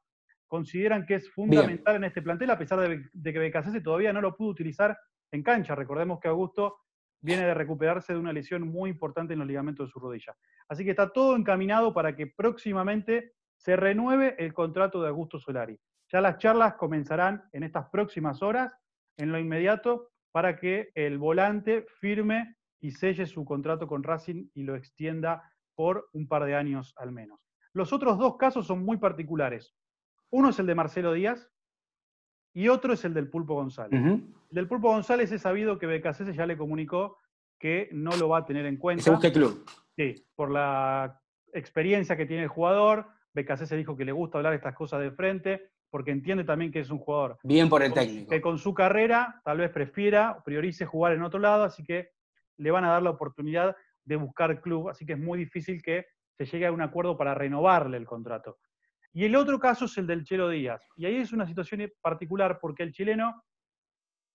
[0.46, 4.20] Consideran que es fundamental en este plantel, a pesar de, de que Becasese todavía no
[4.20, 4.96] lo pudo utilizar
[5.33, 5.75] en cancha.
[5.75, 6.77] Recordemos que Augusto
[7.22, 10.35] viene de recuperarse de una lesión muy importante en los ligamentos de su rodilla.
[10.68, 15.79] Así que está todo encaminado para que próximamente se renueve el contrato de Augusto Solari.
[16.11, 18.77] Ya las charlas comenzarán en estas próximas horas,
[19.16, 24.62] en lo inmediato, para que el volante firme y selle su contrato con Racing y
[24.62, 27.40] lo extienda por un par de años al menos.
[27.72, 29.75] Los otros dos casos son muy particulares.
[30.31, 31.51] Uno es el de Marcelo Díaz
[32.55, 34.01] y otro es el del Pulpo González.
[34.03, 37.18] El del Pulpo González es sabido que Becasese ya le comunicó
[37.59, 39.05] que no lo va a tener en cuenta.
[39.05, 39.64] se busque club.
[39.96, 41.20] Sí, por la
[41.53, 43.07] experiencia que tiene el jugador.
[43.33, 46.90] Becasese dijo que le gusta hablar estas cosas de frente, porque entiende también que es
[46.90, 48.31] un jugador Bien por el técnico.
[48.31, 52.09] que con su carrera tal vez prefiera, priorice jugar en otro lado, así que
[52.57, 56.07] le van a dar la oportunidad de buscar club, así que es muy difícil que
[56.38, 58.59] se llegue a un acuerdo para renovarle el contrato.
[59.12, 62.59] Y el otro caso es el del Chelo Díaz, y ahí es una situación particular
[62.59, 63.44] porque el chileno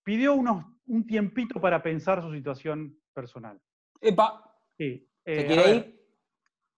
[0.04, 3.60] pidió unos, un tiempito para pensar su situación personal.
[4.00, 4.44] Epa,
[4.76, 6.00] Sí, ¿se eh, quiere ir?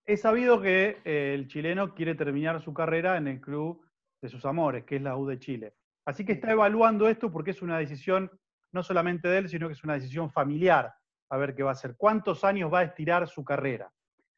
[0.07, 3.85] es sabido que eh, el chileno quiere terminar su carrera en el club
[4.20, 5.74] de sus amores, que es la U de Chile.
[6.04, 8.30] Así que está evaluando esto porque es una decisión
[8.72, 10.92] no solamente de él, sino que es una decisión familiar,
[11.28, 13.92] a ver qué va a hacer, cuántos años va a estirar su carrera.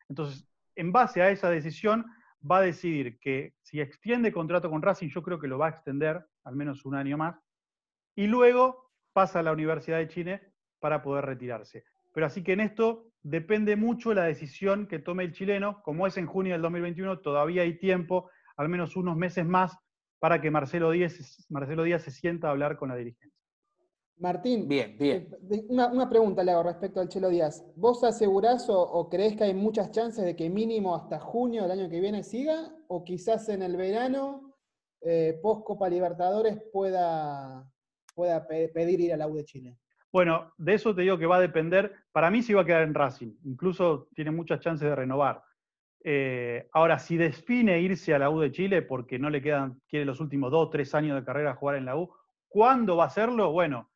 [0.08, 2.06] Entonces, en base a esa decisión,
[2.50, 5.70] va a decidir que si extiende contrato con Racing, yo creo que lo va a
[5.70, 7.36] extender al menos un año más,
[8.14, 11.84] y luego pasa a la Universidad de Chile para poder retirarse.
[12.12, 15.82] Pero así que en esto depende mucho la decisión que tome el chileno.
[15.82, 18.30] Como es en junio del 2021, todavía hay tiempo,
[18.62, 19.76] al menos unos meses más,
[20.18, 23.38] para que Marcelo Díaz, Marcelo Díaz se sienta a hablar con la dirigencia.
[24.18, 25.28] Martín, Bien, bien.
[25.50, 27.64] eh, una, una pregunta le hago respecto al Chelo Díaz.
[27.74, 31.72] ¿Vos asegurás o, o creés que hay muchas chances de que mínimo hasta junio del
[31.72, 32.72] año que viene siga?
[32.88, 34.54] ¿O quizás en el verano,
[35.00, 37.68] eh, post Copa Libertadores, pueda,
[38.14, 39.78] pueda pe- pedir ir a la U de Chile?
[40.12, 41.92] Bueno, de eso te digo que va a depender.
[42.12, 43.34] Para mí sí va a quedar en Racing.
[43.44, 45.42] Incluso tiene muchas chances de renovar.
[46.04, 50.04] Eh, ahora, si define irse a la U de Chile porque no le quedan, quiere
[50.04, 52.12] los últimos dos, tres años de carrera jugar en la U,
[52.48, 53.52] ¿cuándo va a hacerlo?
[53.52, 53.90] Bueno,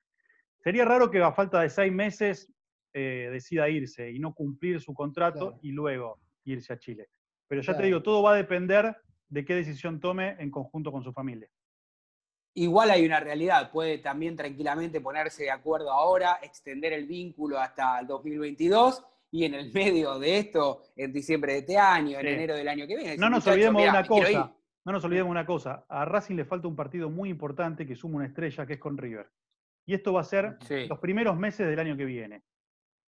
[0.59, 2.53] sería raro que a falta de seis meses
[2.92, 5.59] eh, decida irse y no cumplir su contrato Claro.
[5.62, 7.09] y luego irse a Chile.
[7.49, 8.97] Pero ya te digo, todo va a depender
[9.29, 11.49] de qué decisión tome en conjunto con su familia.
[12.55, 18.01] Igual hay una realidad, puede también tranquilamente ponerse de acuerdo ahora, extender el vínculo hasta
[18.01, 22.33] el 2022 y en el medio de esto, en diciembre de este año, en Sí.
[22.33, 23.17] enero del año que viene.
[23.17, 24.37] No nos "Muchachos, olvidemos de una me quiero ir".
[24.37, 24.57] cosa.
[24.85, 25.85] No nos olvidemos de una cosa.
[25.89, 28.97] A Racing le falta un partido muy importante que suma una estrella, que es con
[28.97, 29.29] River.
[29.85, 30.87] Y esto va a ser Sí.
[30.87, 32.43] los primeros meses del año que viene.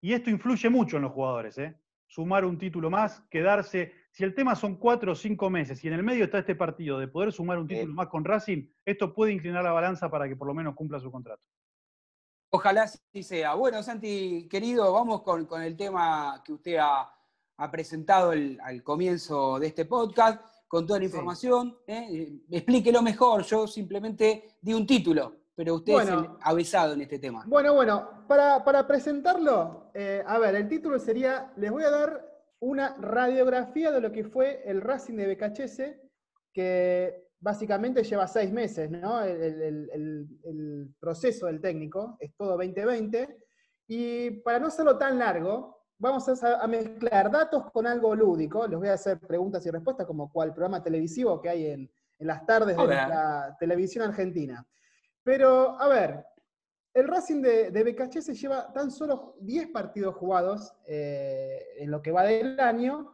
[0.01, 1.77] Y esto influye mucho en los jugadores, ¿eh?
[2.09, 3.93] Sumar un título más, quedarse.
[4.11, 6.99] Si el tema son cuatro o cinco meses y en el medio está este partido
[6.99, 7.75] de poder sumar un Sí.
[7.75, 10.99] título más con Racing, esto puede inclinar la balanza para que por lo menos cumpla
[11.01, 11.43] su contrato.
[12.51, 13.55] Ojalá sí sea.
[13.55, 17.13] Bueno, Santi, querido, vamos con, con el tema que usted ha,
[17.59, 21.11] ha presentado el- al comienzo de este podcast, con toda la Sí.
[21.11, 21.77] información.
[21.87, 22.41] ¿eh?
[22.51, 26.21] Explíquelo mejor, yo simplemente di un título, pero usted es Bueno.
[26.21, 27.45] el avisado en este tema.
[27.47, 32.25] Bueno, bueno, para, para presentarlo, eh, a ver, el título sería, les voy a dar
[32.61, 36.01] una radiografía de lo que fue el Racing de Becachese,
[36.53, 39.23] que básicamente lleva seis meses, ¿no?
[39.23, 43.39] El, el- el- el proceso del técnico, es todo 2020,
[43.87, 48.79] y para no hacerlo tan largo, vamos a, a mezclar datos con algo lúdico, les
[48.79, 52.45] voy a hacer preguntas y respuestas como cual programa televisivo que hay en, en las
[52.47, 54.67] tardes de la televisión argentina.
[55.25, 56.25] Pero, a ver,
[56.95, 62.11] el Racing de, de Becachese lleva tan solo 10 partidos jugados eh, en lo que
[62.13, 63.13] va del año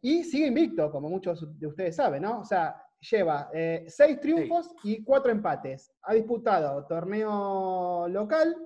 [0.00, 2.40] y sigue invicto, como muchos de ustedes saben, ¿no?
[2.40, 5.92] O sea, lleva eh, seis triunfos y cuatro empates.
[6.02, 8.56] Ha disputado torneo local,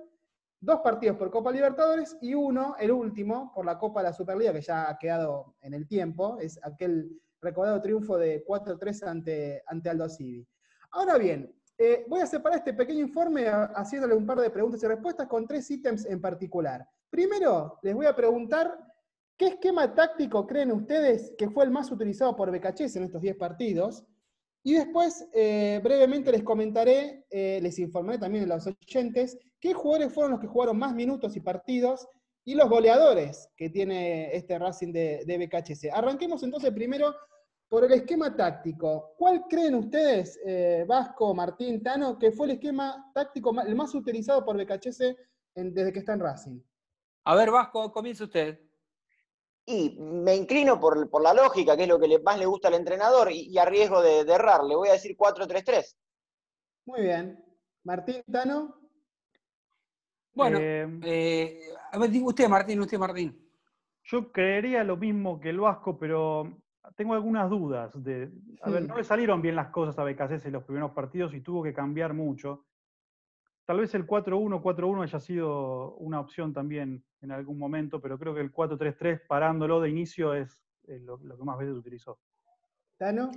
[0.59, 4.53] dos partidos por Copa Libertadores y uno, el último, por la Copa de la Superliga,
[4.53, 9.89] que ya ha quedado en el tiempo, es aquel recordado triunfo de 4-3 ante, ante
[9.89, 10.47] Aldo Civi.
[10.91, 14.87] Ahora bien, eh, voy a separar este pequeño informe haciéndole un par de preguntas y
[14.87, 16.87] respuestas con tres ítems en particular.
[17.09, 18.75] Primero, les voy a preguntar
[19.37, 23.37] qué esquema táctico creen ustedes que fue el más utilizado por Becachés en estos 10
[23.37, 24.03] partidos.
[24.67, 30.13] Y después, eh, brevemente les comentaré, eh, les informaré también a los oyentes, qué jugadores
[30.13, 32.05] fueron los que jugaron más minutos y partidos
[32.43, 35.85] y los goleadores que tiene este Racing de, de BKHS.
[35.93, 37.15] Arranquemos entonces primero
[37.69, 39.13] por el esquema táctico.
[39.17, 44.43] ¿Cuál creen ustedes, eh, Vasco, Martín, Tano, que fue el esquema táctico el más utilizado
[44.43, 45.15] por BKHS
[45.55, 46.59] desde que está en Racing?
[47.23, 48.59] A ver, Vasco, comienza usted.
[49.69, 52.75] Y me inclino por, por, la lógica, que es lo que más le gusta al
[52.75, 55.93] entrenador, y, a riesgo de, errar, le voy a decir 4-3-3.
[56.85, 57.43] Muy bien.
[57.83, 58.79] Martín, Tano.
[60.33, 61.59] Bueno, eh, eh,
[61.91, 63.37] a ver, usted, Martín, usted, Martín.
[64.03, 66.61] Yo creería lo mismo que el Vasco, pero
[66.95, 67.91] tengo algunas dudas.
[68.01, 71.33] De, a ver, no le salieron bien las cosas a BKC en los primeros partidos
[71.33, 72.63] y tuvo que cambiar mucho.
[73.67, 78.33] Tal vez el 4-1, 4-1 haya sido una opción también en algún momento, pero creo
[78.33, 82.17] que el 4-3-3 parándolo de inicio es lo, que más veces utilizó.
[82.95, 83.29] ¿Tano?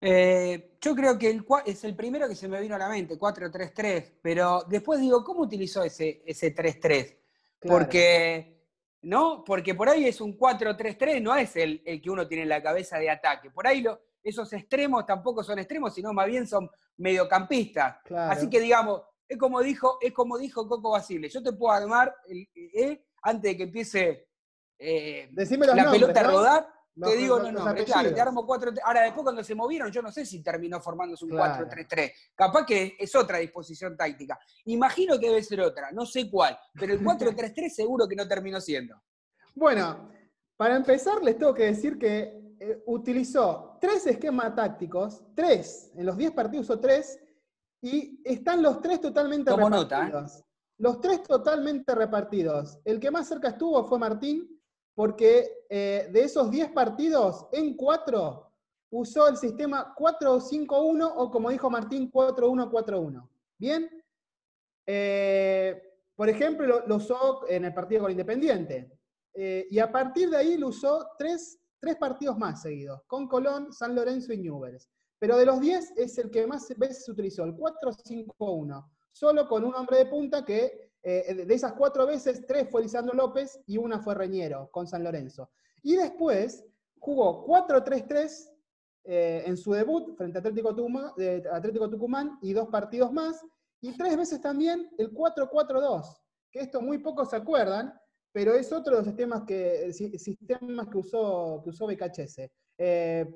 [0.00, 3.16] Eh, yo creo que el, es el primero que se me vino a la mente,
[3.16, 7.16] 4-3-3, pero después digo, ¿cómo utilizó ese, ese 3-3?
[7.60, 8.66] Porque,
[9.02, 9.44] ¿no?
[9.44, 12.64] Porque por ahí es un 4-3-3, no es el, el, que uno tiene en la
[12.64, 13.48] cabeza de ataque.
[13.52, 17.98] Por ahí lo, esos extremos tampoco son extremos, sino más bien son mediocampistas.
[18.10, 21.28] Así que digamos, es como dijo, es como dijo Coco Basile.
[21.28, 24.28] Yo te puedo armar el, antes de que empiece
[24.76, 26.66] eh, la pelota a rodar.
[27.00, 30.10] te digo, no, no, claro, te armo 4 Ahora, después cuando se movieron, yo no
[30.10, 32.12] sé si terminó formándose un 4-3-3.
[32.34, 34.36] Capaz que es otra disposición táctica.
[34.64, 38.60] Imagino que debe ser otra, no sé cuál, pero el 4-3-3 seguro que no terminó
[38.60, 39.00] siendo.
[39.54, 40.10] Bueno,
[40.56, 46.16] para empezar, les tengo que decir que eh, utilizó tres esquemas tácticos, tres, en los
[46.16, 47.20] 10 partidos usó tres,
[47.82, 49.56] y están los tres totalmente ¿eh?
[49.56, 50.44] repartidos.
[50.78, 52.78] Los tres totalmente repartidos.
[52.84, 54.60] El que más cerca estuvo fue Martín,
[54.94, 58.46] porque eh, de esos 10 partidos, en 4
[58.92, 63.28] usó el sistema 4-5-1 o como dijo Martín, 4-1-4-1.
[63.58, 63.90] ¿Bien?
[64.86, 65.80] Eh,
[66.16, 68.90] por ejemplo, lo, usó en el partido con Independiente.
[69.34, 73.94] y a partir de ahí lo usó tres, tres partidos más seguidos, con Colón, San
[73.94, 74.90] Lorenzo y Newell's.
[75.20, 79.64] Pero de los 10 es el que más veces se utilizó, el 4-5-1, solo con
[79.64, 83.76] un hombre de punta que eh, de esas cuatro veces, tres fue Lisandro López y
[83.78, 85.50] una fue Reñero con San Lorenzo.
[85.82, 86.64] Y después
[86.98, 88.50] jugó 4-3-3
[89.04, 91.12] eh, en su debut frente a Atlético Tucumán,
[91.52, 93.40] Atlético Tucumán y dos partidos más,
[93.80, 96.18] y tres veces también el 4-4-2,
[96.50, 97.94] que esto muy pocos se acuerdan,
[98.32, 102.50] pero es otro de los sistemas que, sistemas que usó, que usó BKHS.
[102.78, 103.26] Eh,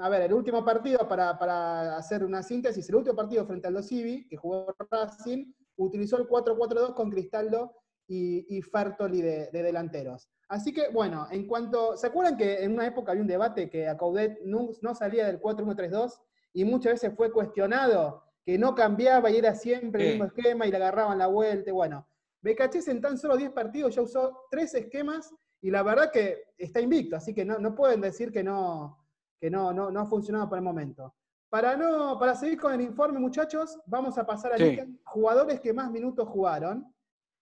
[0.00, 3.88] a ver, el último partido, para, hacer una síntesis, el último partido frente al Los
[3.88, 7.72] que jugó Racing, utilizó el 4-4-2 con Cristaldo
[8.06, 10.28] y, y Fertoli de, delanteros.
[10.48, 11.96] Así que, bueno, en cuanto.
[11.96, 15.40] ¿Se acuerdan que en una época había un debate que a Caudet no, salía del
[15.40, 16.12] 4-1-3-2
[16.52, 20.70] y muchas veces fue cuestionado que no cambiaba y era siempre el mismo esquema y
[20.70, 21.72] le agarraban la vuelta?
[21.72, 22.08] Bueno,
[22.42, 26.80] Becachés en tan solo 10 partidos ya usó tres esquemas y la verdad que está
[26.80, 29.05] invicto, así que no, no pueden decir que no,
[29.40, 31.14] que no, no, no ha funcionado por el momento.
[31.48, 34.78] Para, no, para seguir con el informe, muchachos, vamos a pasar a sí.
[35.04, 36.92] jugadores que más minutos jugaron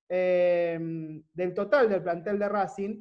[0.08, 0.78] eh,
[1.32, 3.00] del total del plantel de Racing.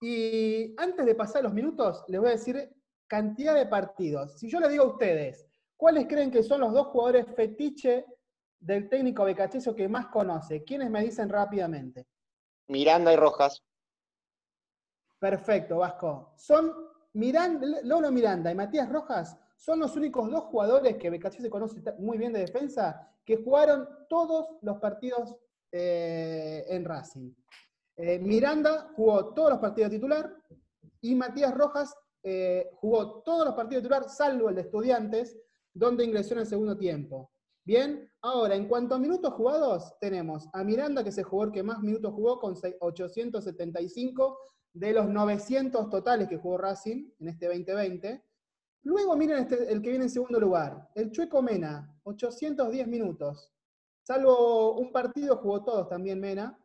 [0.00, 2.74] Y antes de pasar los minutos, les voy a decir
[3.06, 4.38] cantidad de partidos.
[4.38, 8.06] Si yo les digo a ustedes, ¿cuáles creen que son los dos jugadores fetiche
[8.60, 10.62] del técnico Becacheso que más conoce?
[10.62, 12.06] ¿Quiénes me dicen rápidamente?
[12.68, 13.62] Miranda y Rojas.
[15.18, 16.32] Perfecto, Vasco.
[16.36, 21.50] Son Miranda, Lolo Miranda y Matías Rojas son los únicos dos jugadores que Becachí se
[21.50, 25.36] conoce muy bien de defensa que jugaron todos los partidos
[25.72, 27.32] eh, en Racing.
[27.96, 30.34] Eh, Miranda jugó todos los partidos titular
[31.00, 35.38] y Matías Rojas eh, jugó todos los partidos titular, salvo el de Estudiantes,
[35.72, 37.30] donde ingresó en el segundo tiempo.
[37.64, 41.62] Bien, ahora en cuanto a minutos jugados, tenemos a Miranda, que es el jugador que
[41.62, 44.38] más minutos jugó con 875,
[44.72, 48.24] de los 900 totales que jugó Racing en este 2020.
[48.82, 53.52] Luego miren este, el que viene en segundo lugar, el Chueco Mena, 810 minutos.
[54.02, 56.58] Salvo un partido, jugó todos también Mena.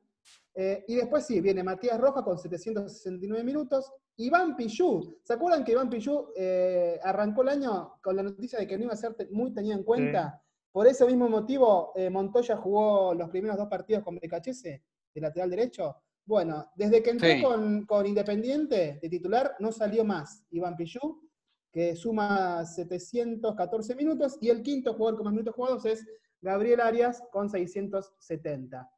[0.54, 3.92] Eh, y después sí, viene Matías Roja con 769 minutos.
[4.18, 8.66] Iván Pillú, ¿se acuerdan que Iván Pillú eh, arrancó el año con la noticia de
[8.66, 10.42] que no iba a ser muy tenido en cuenta?
[10.72, 14.84] Por ese mismo motivo, eh, Montoya jugó los primeros dos partidos con Becachese,
[15.14, 15.98] de lateral derecho.
[16.26, 17.42] Bueno, desde que entró Sí.
[17.42, 21.22] con, con Independiente de titular, no salió más Iván Pillú,
[21.72, 26.06] que suma 714 minutos, y el quinto jugador con más minutos jugados es
[26.42, 28.90] Gabriel Arias con 670.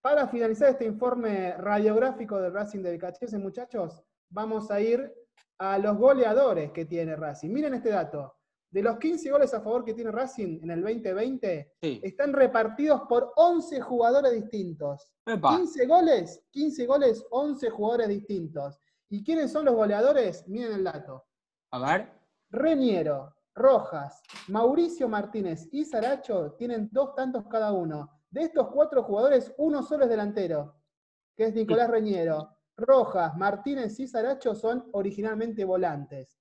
[0.00, 5.12] Para finalizar este informe radiográfico del Racing de Becachese, muchachos, vamos a ir
[5.58, 7.50] a los goleadores que tiene Racing.
[7.50, 8.35] Miren este dato.
[8.70, 12.00] De los 15 goles a favor que tiene Racing en el 2020, Sí.
[12.02, 15.12] están repartidos por 11 jugadores distintos.
[15.24, 15.56] Epa.
[15.56, 18.80] 15 goles, 15 goles, 11 jugadores distintos.
[19.08, 20.46] ¿Y quiénes son los goleadores?
[20.48, 21.24] Miren el dato.
[21.70, 22.12] A ver.
[22.50, 28.10] Reñero, Rojas, Mauricio Martínez y Saracho tienen dos tantos cada uno.
[28.30, 30.74] De estos cuatro jugadores, uno solo es delantero,
[31.36, 32.50] que es Nicolás Reñero.
[32.76, 36.36] Rojas, Martínez y Saracho son originalmente volantes.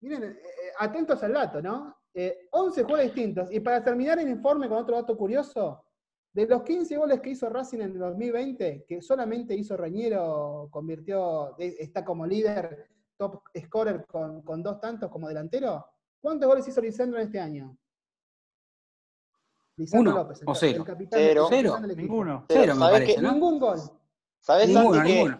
[0.00, 0.38] Miren, eh,
[0.78, 1.96] atentos al dato, ¿no?
[2.14, 3.50] Eh, 11 jugadores distintos.
[3.52, 5.84] Y para terminar el informe con otro dato curioso,
[6.32, 11.54] de los 15 goles que hizo Racing en el 2020, que solamente hizo Reñero, convirtió,
[11.58, 15.86] de- está como líder, top scorer con, con dos tantos como delantero,
[16.20, 17.76] ¿cuántos goles hizo Lisandro en este año?
[19.76, 20.78] Lisandro Uno, López, el, o cero.
[20.78, 21.30] el capitán, Cero.
[21.30, 21.80] el capitán Cero.
[21.82, 22.02] del equipo.
[22.12, 22.44] Ninguno.
[22.48, 23.22] Cero me ¿sabés parece.
[23.22, 23.78] Ningún gol.
[24.38, 25.36] ¿Sabés, Ninguno, que.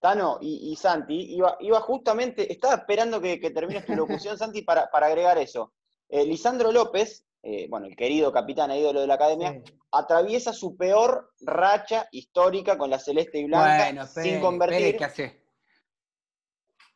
[0.00, 4.62] Tano y, y Santi, iba, iba justamente, estaba esperando que, que termines tu locución, Santi,
[4.62, 5.72] para, para agregar eso.
[6.08, 9.74] Eh, Lisandro López, eh, bueno, el querido capitán e ídolo de la academia, Sí.
[9.92, 14.96] atraviesa su peor racha histórica con la celeste y blanca Bueno, sin convertir.
[14.96, 15.42] ¿qué hace?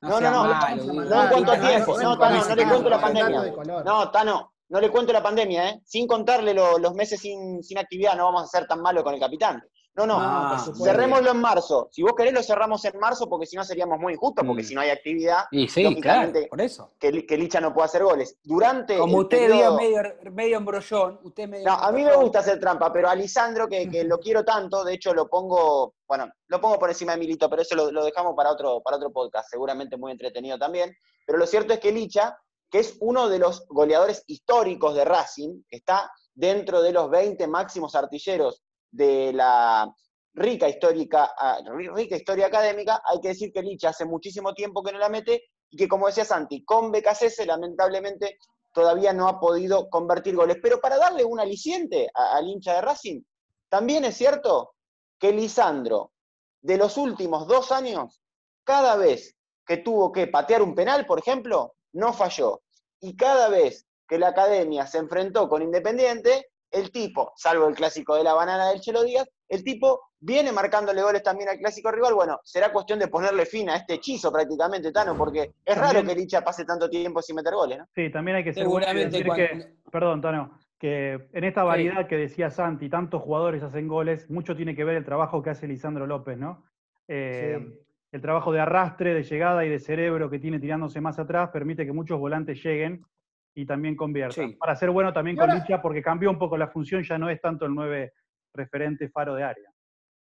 [0.00, 0.92] No, no, no, malo, no.
[1.04, 3.52] No en cuanto a tiempo, no, Tano, no le cuento la pandemia.
[3.84, 5.80] No, Tano, no le cuento la pandemia, ¿eh?
[5.84, 9.14] Sin contarle lo- los meses sin, sin actividad, no vamos a ser tan malos con
[9.14, 9.62] el capitán.
[9.94, 10.84] No, no, Ah, supuesto.
[10.86, 11.88] cerrémoslo en marzo.
[11.92, 14.64] Si vos querés, lo cerramos en marzo porque si no seríamos muy injustos, porque Mm.
[14.64, 16.92] si no hay actividad, Y sí, claro, lógicamente, por eso.
[16.98, 18.38] que, Li- que Licha no pueda hacer goles.
[18.42, 20.00] Durante Como usted periodo- medio,
[20.32, 23.90] medio embrollón, usted medio No, a mí me gusta hacer trampa, pero a Lisandro, que,
[23.90, 27.50] que lo quiero tanto, de hecho lo pongo, bueno, lo pongo por encima de Milito,
[27.50, 30.96] pero eso lo, lo dejamos para otro, para otro podcast, seguramente muy entretenido también.
[31.26, 32.38] Pero lo cierto es que Licha,
[32.70, 37.94] que es uno de los goleadores históricos de Racing, está dentro de los 20 máximos
[37.94, 38.62] artilleros
[38.92, 39.92] de la
[40.34, 44.82] rica, histórica, ah, ri- rica historia académica, hay que decir que Licha hace muchísimo tiempo
[44.82, 48.38] que no la mete y que, como decía Santi, con BKC lamentablemente
[48.72, 50.58] todavía no ha podido convertir goles.
[50.62, 53.22] Pero para darle un aliciente al hincha de Racing,
[53.68, 54.74] también es cierto
[55.18, 56.12] que Lisandro,
[56.60, 58.20] de los últimos dos años,
[58.64, 59.34] cada vez
[59.66, 62.62] que tuvo que patear un penal, por ejemplo, no falló.
[63.00, 68.16] Y cada vez que la academia se enfrentó con Independiente, el tipo, salvo el clásico
[68.16, 72.14] de la banana del Chelo Díaz, el tipo viene marcándole goles también al clásico rival.
[72.14, 76.14] Bueno, será cuestión de ponerle fin a este hechizo prácticamente, Tano, porque es raro que
[76.14, 77.86] Licha pase tanto tiempo sin meter goles, ¿no?
[77.94, 81.44] Sí, también hay que ser bueno y Seguramente decir cuando- que, perdón, Tano, que en
[81.44, 85.42] esta variedad que decía Santi, tantos jugadores hacen goles, mucho tiene que ver el trabajo
[85.42, 86.64] que hace Lisandro López, ¿no?
[87.08, 87.78] Eh, Sí.
[88.12, 91.86] El trabajo de arrastre, de llegada y de cerebro que tiene tirándose más atrás permite
[91.86, 93.06] que muchos volantes lleguen
[93.54, 94.50] y también conviertan.
[94.50, 94.56] Sí.
[94.56, 97.18] Para ser bueno también Y con ahora- Licha, porque cambió un poco la función, ya
[97.18, 98.12] no es tanto el 9
[98.54, 99.72] referente faro de área.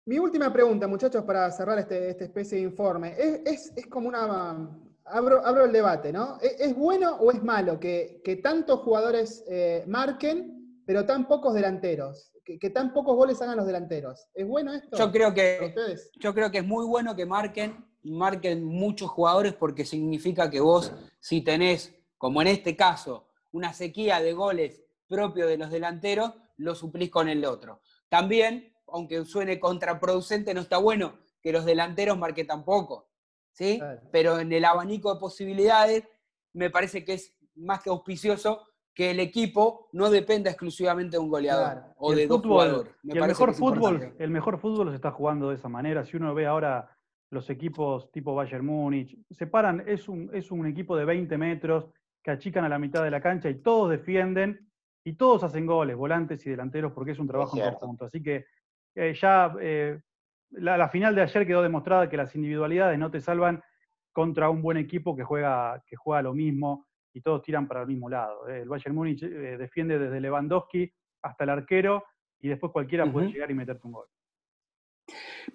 [0.07, 3.13] Mi última pregunta, muchachos, para cerrar este, esta especie de informe.
[3.17, 4.69] Es, es- es como una.
[5.07, 6.37] Abro, abro el debate, ¿no?
[6.41, 11.53] ¿Es, es bueno o es malo que, que tantos jugadores eh, marquen, pero tan pocos
[11.53, 12.31] delanteros?
[12.43, 14.27] Que, que tan pocos goles hagan los delanteros.
[14.33, 14.97] ¿Es bueno esto?
[14.97, 16.11] Yo creo ¿Para que ustedes?
[16.19, 20.59] yo creo que es muy bueno que marquen y marquen muchos jugadores porque significa que
[20.59, 26.33] vos, si tenés, como en este caso, una sequía de goles propio de los delanteros,
[26.57, 27.81] lo suplís con el otro.
[28.09, 33.09] También, aunque suene contraproducente, no está bueno que los delanteros marquen tampoco.
[33.51, 33.77] ¿sí?
[33.79, 34.01] Claro.
[34.11, 36.03] Pero en el abanico de posibilidades,
[36.53, 41.29] me parece que es más que auspicioso que el equipo no dependa exclusivamente de un
[41.29, 41.93] goleador Claro.
[41.97, 42.93] o de el dos fútbol- jugadores.
[43.03, 44.23] Me el mejor fútbol, importante.
[44.23, 46.05] el mejor fútbol se está jugando de esa manera.
[46.05, 46.89] Si uno ve ahora
[47.29, 51.85] los equipos tipo Bayern Múnich, se paran, es un, es un equipo de 20 metros
[52.25, 54.67] que achican a la mitad de la cancha y todos defienden
[55.03, 58.05] y todos hacen goles, volantes y delanteros, porque es un trabajo en conjunto.
[58.05, 58.47] Así que
[58.95, 59.99] eh, ya eh,
[60.49, 63.61] la, la final de ayer quedó demostrada que las individualidades no te salvan
[64.11, 67.87] contra un buen equipo que juega, que juega lo mismo y todos tiran para el
[67.87, 68.49] mismo lado.
[68.49, 68.61] eh.
[68.63, 69.27] El Bayern Múnich eh,
[69.59, 72.05] defiende desde Lewandowski hasta el arquero
[72.39, 74.07] y después cualquiera puede llegar y meterte un gol.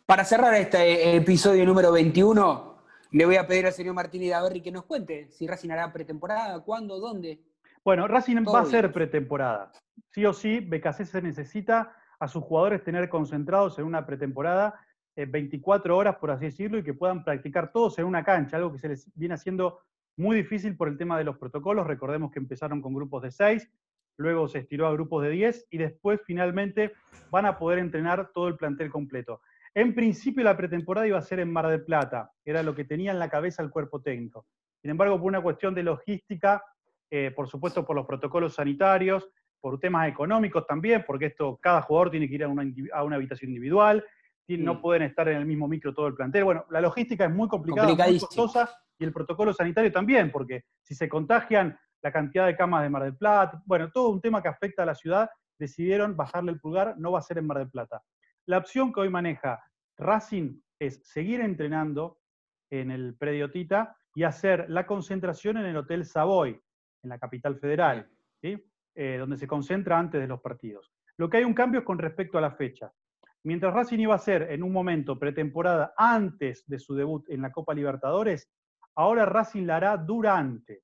[0.06, 2.69] Para cerrar este episodio número 21,
[3.12, 6.60] le voy a pedir al señor Martín Idaverri que nos cuente si Racing hará pretemporada,
[6.60, 7.40] cuándo, dónde.
[7.84, 9.72] Bueno, Racing Todo va a ser pretemporada.
[10.10, 14.78] Sí o sí, BKC se necesita a sus jugadores tener concentrados en una pretemporada
[15.16, 18.78] 24 horas, por así decirlo, y que puedan practicar todos en una cancha, algo que
[18.78, 19.80] se les viene haciendo
[20.16, 21.86] muy difícil por el tema de los protocolos.
[21.86, 23.68] Recordemos que empezaron con grupos de 6,
[24.16, 26.92] luego se estiró a grupos de 10 y después finalmente
[27.30, 29.40] van a poder entrenar todo el plantel completo.
[29.74, 33.12] En principio la pretemporada iba a ser en Mar del Plata, era lo que tenía
[33.12, 34.46] en la cabeza el cuerpo técnico.
[34.80, 36.62] Sin embargo, por una cuestión de logística,
[37.10, 39.28] eh, por supuesto por los protocolos sanitarios,
[39.60, 42.64] por temas económicos también, porque esto cada jugador tiene que ir a una,
[42.94, 44.04] a una habitación individual,
[44.58, 44.80] no mm.
[44.80, 46.44] pueden estar en el mismo micro todo el plantel.
[46.44, 50.94] Bueno, la logística es muy complicada, muy costosa, y el protocolo sanitario también, porque si
[50.94, 54.48] se contagian la cantidad de camas de Mar del Plata, bueno, todo un tema que
[54.48, 57.70] afecta a la ciudad, decidieron bajarle el pulgar, no va a ser en Mar del
[57.70, 58.02] Plata.
[58.50, 59.62] La opción que hoy maneja
[59.96, 62.18] Racing es seguir entrenando
[62.68, 66.60] en el predio Tita y hacer la concentración en el Hotel Savoy,
[67.04, 68.10] en la capital federal,
[68.42, 70.92] eh, donde se concentra antes de los partidos.
[71.16, 72.92] Lo que hay un cambio es con respecto a la fecha.
[73.44, 77.52] Mientras Racing iba a ser en un momento pretemporada antes de su debut en la
[77.52, 78.50] Copa Libertadores,
[78.96, 80.82] ahora Racing la hará durante.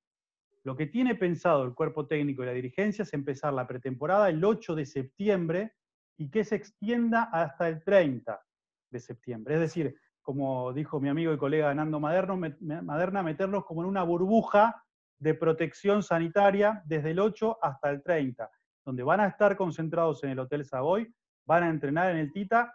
[0.63, 4.45] Lo que tiene pensado el cuerpo técnico y la dirigencia es empezar la pretemporada el
[4.45, 5.76] 8 de septiembre
[6.17, 8.41] y que se extienda hasta el 30
[8.91, 9.55] de septiembre.
[9.55, 14.83] Es decir, como dijo mi amigo y colega Nando Maderna, meterlos como en una burbuja
[15.19, 18.51] de protección sanitaria desde el 8 hasta el 30,
[18.85, 21.15] donde van a estar concentrados en el Hotel Savoy,
[21.45, 22.75] van a entrenar en el Tita,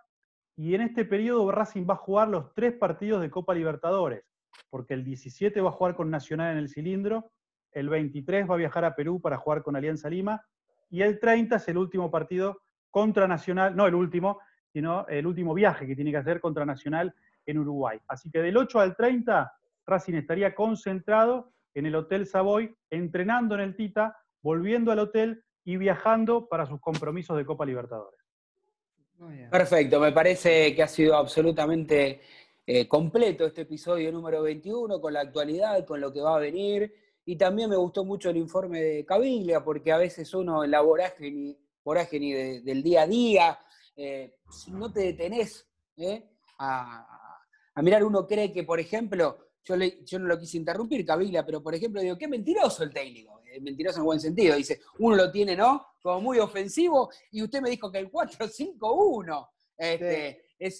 [0.55, 4.23] y en este periodo Racing va a jugar los tres partidos de Copa Libertadores,
[4.69, 7.31] porque el 17 va a jugar con Nacional en el cilindro,
[7.71, 10.45] el 23 va a viajar a Perú para jugar con Alianza Lima,
[10.89, 12.61] y el 30 es el último partido
[12.91, 14.39] contra Nacional, no el último,
[14.71, 17.13] sino el último viaje que tiene que hacer contra Nacional
[17.45, 17.99] en Uruguay.
[18.07, 19.51] Así que del 8 al 30,
[19.87, 25.77] Racing estaría concentrado en el Hotel Savoy, entrenando en el Tita, volviendo al hotel y
[25.77, 28.19] viajando para sus compromisos de Copa Libertadores.
[29.51, 32.21] Perfecto, me parece que ha sido absolutamente
[32.65, 36.91] eh, completo este episodio número 21 con la actualidad, con lo que va a venir.
[37.23, 40.81] Y también me gustó mucho el informe de Caviglia, porque a veces uno en la
[40.81, 43.59] vorágine, del día a día,
[43.95, 45.67] eh, si no te detenés
[45.97, 46.23] eh,
[46.59, 47.39] a,
[47.73, 51.61] a, mirar, uno cree que, por ejemplo, yo, yo no lo quise interrumpir, Caviglia, pero
[51.61, 55.31] por ejemplo digo, qué mentiroso el técnico, eh, mentiroso en buen sentido, dice, uno lo
[55.31, 55.85] tiene, ¿no?
[56.01, 60.79] Como muy ofensivo, y usted me dijo que el 4-5-1 este, es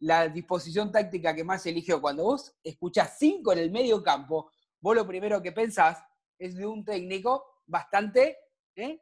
[0.00, 2.00] la disposición táctica que más eligió.
[2.00, 5.98] Cuando vos escuchás 5 en el medio campo, vos lo primero que pensás
[6.38, 8.38] es de un técnico bastante
[8.76, 9.00] ¿eh?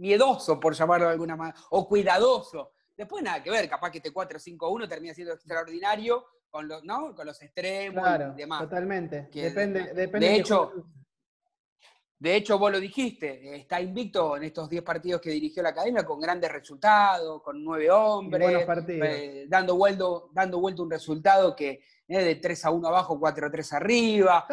[0.00, 2.72] Miedoso, por llamarlo de alguna manera, o cuidadoso.
[2.96, 7.14] Después nada que ver, capaz que este 4-5-1 termina siendo extraordinario con los, ¿no?
[7.14, 8.62] con los extremos y demás.
[8.62, 9.28] Totalmente.
[9.32, 10.72] depende, depende de hecho,
[12.20, 16.04] de hecho, vos lo dijiste, está invicto en estos 10 partidos que dirigió la academia
[16.04, 22.24] con grandes resultados, con nueve hombres, eh, dando, vuelto, dando vuelto un resultado que es
[22.24, 24.46] de 3 a 1 abajo, 4 a 3 arriba.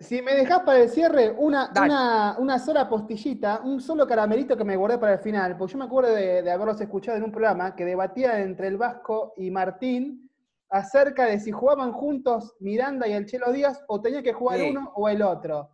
[0.00, 4.76] Si me dejás para el cierre una, una, sola postillita, un solo caramelito que me
[4.76, 7.84] guardé para el final, porque yo me acuerdo de, haberlos escuchado en un programa que
[7.84, 10.30] debatía entre el Vasco y Martín
[10.70, 14.92] acerca de si jugaban juntos Miranda y el Chelo Díaz o tenía que jugar uno
[14.94, 15.70] o el otro.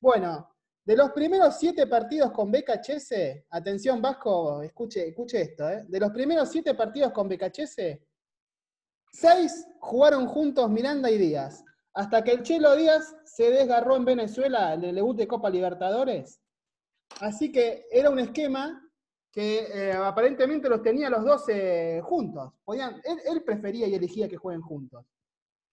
[0.00, 0.50] Bueno,
[0.84, 3.12] de los primeros siete partidos con BKHS,
[3.50, 5.84] atención Vasco, escuche, escuche esto, ¿eh?
[5.86, 7.76] de los primeros siete partidos con BKHS,
[9.12, 11.62] seis jugaron juntos Miranda y Díaz
[11.98, 16.40] hasta que el Chelo Díaz se desgarró en Venezuela en el debut de Copa Libertadores.
[17.20, 18.88] Así que era un esquema
[19.32, 21.46] que eh, aparentemente los tenía los dos
[22.04, 22.52] juntos.
[22.64, 25.04] Podían, él, prefería y elegía que jueguen juntos.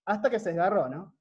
[0.05, 1.15] Hasta que se desgarró, ¿no?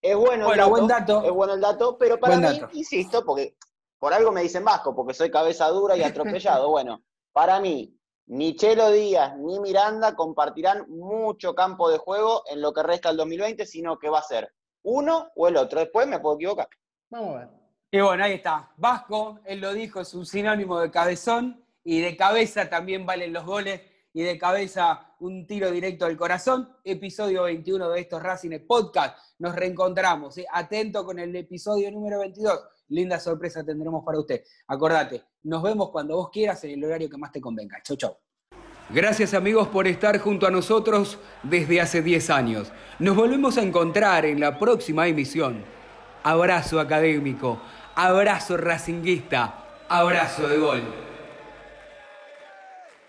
[0.00, 1.24] Es bueno, el dato, buen dato.
[1.24, 3.56] Es bueno el dato, pero para mí, insisto, porque
[3.98, 6.70] por algo me dicen vasco, porque soy cabeza dura y atropellado.
[6.70, 7.02] bueno,
[7.32, 7.99] para mí,
[8.30, 13.18] ni Chelo Díaz ni Miranda compartirán mucho campo de juego en lo que resta del
[13.18, 14.52] 2020, sino que va a ser
[14.82, 15.80] uno o el otro.
[15.80, 16.68] Después me puedo equivocar.
[17.10, 17.48] Vamos a ver.
[17.90, 18.70] Y bueno, ahí está.
[18.76, 23.44] Vasco, él lo dijo, es un sinónimo de cabezón y de cabeza también valen los
[23.44, 23.80] goles
[24.12, 26.76] y de cabeza un tiro directo al corazón.
[26.84, 29.18] Episodio 21 de estos Racing Podcast.
[29.40, 30.38] Nos reencontramos.
[30.38, 30.46] ¿eh?
[30.52, 32.60] Atento con el episodio número 22.
[32.90, 34.42] Linda sorpresa tendremos para usted.
[34.68, 37.78] Acordate, nos vemos cuando vos quieras en el horario que más te convenga.
[37.82, 38.16] Chau, chau.
[38.90, 42.72] Gracias amigos por estar junto a nosotros desde hace 10 años.
[42.98, 45.64] Nos volvemos a encontrar en la próxima emisión.
[46.24, 47.60] Abrazo académico,
[47.94, 51.09] abrazo racinguista, abrazo de gol.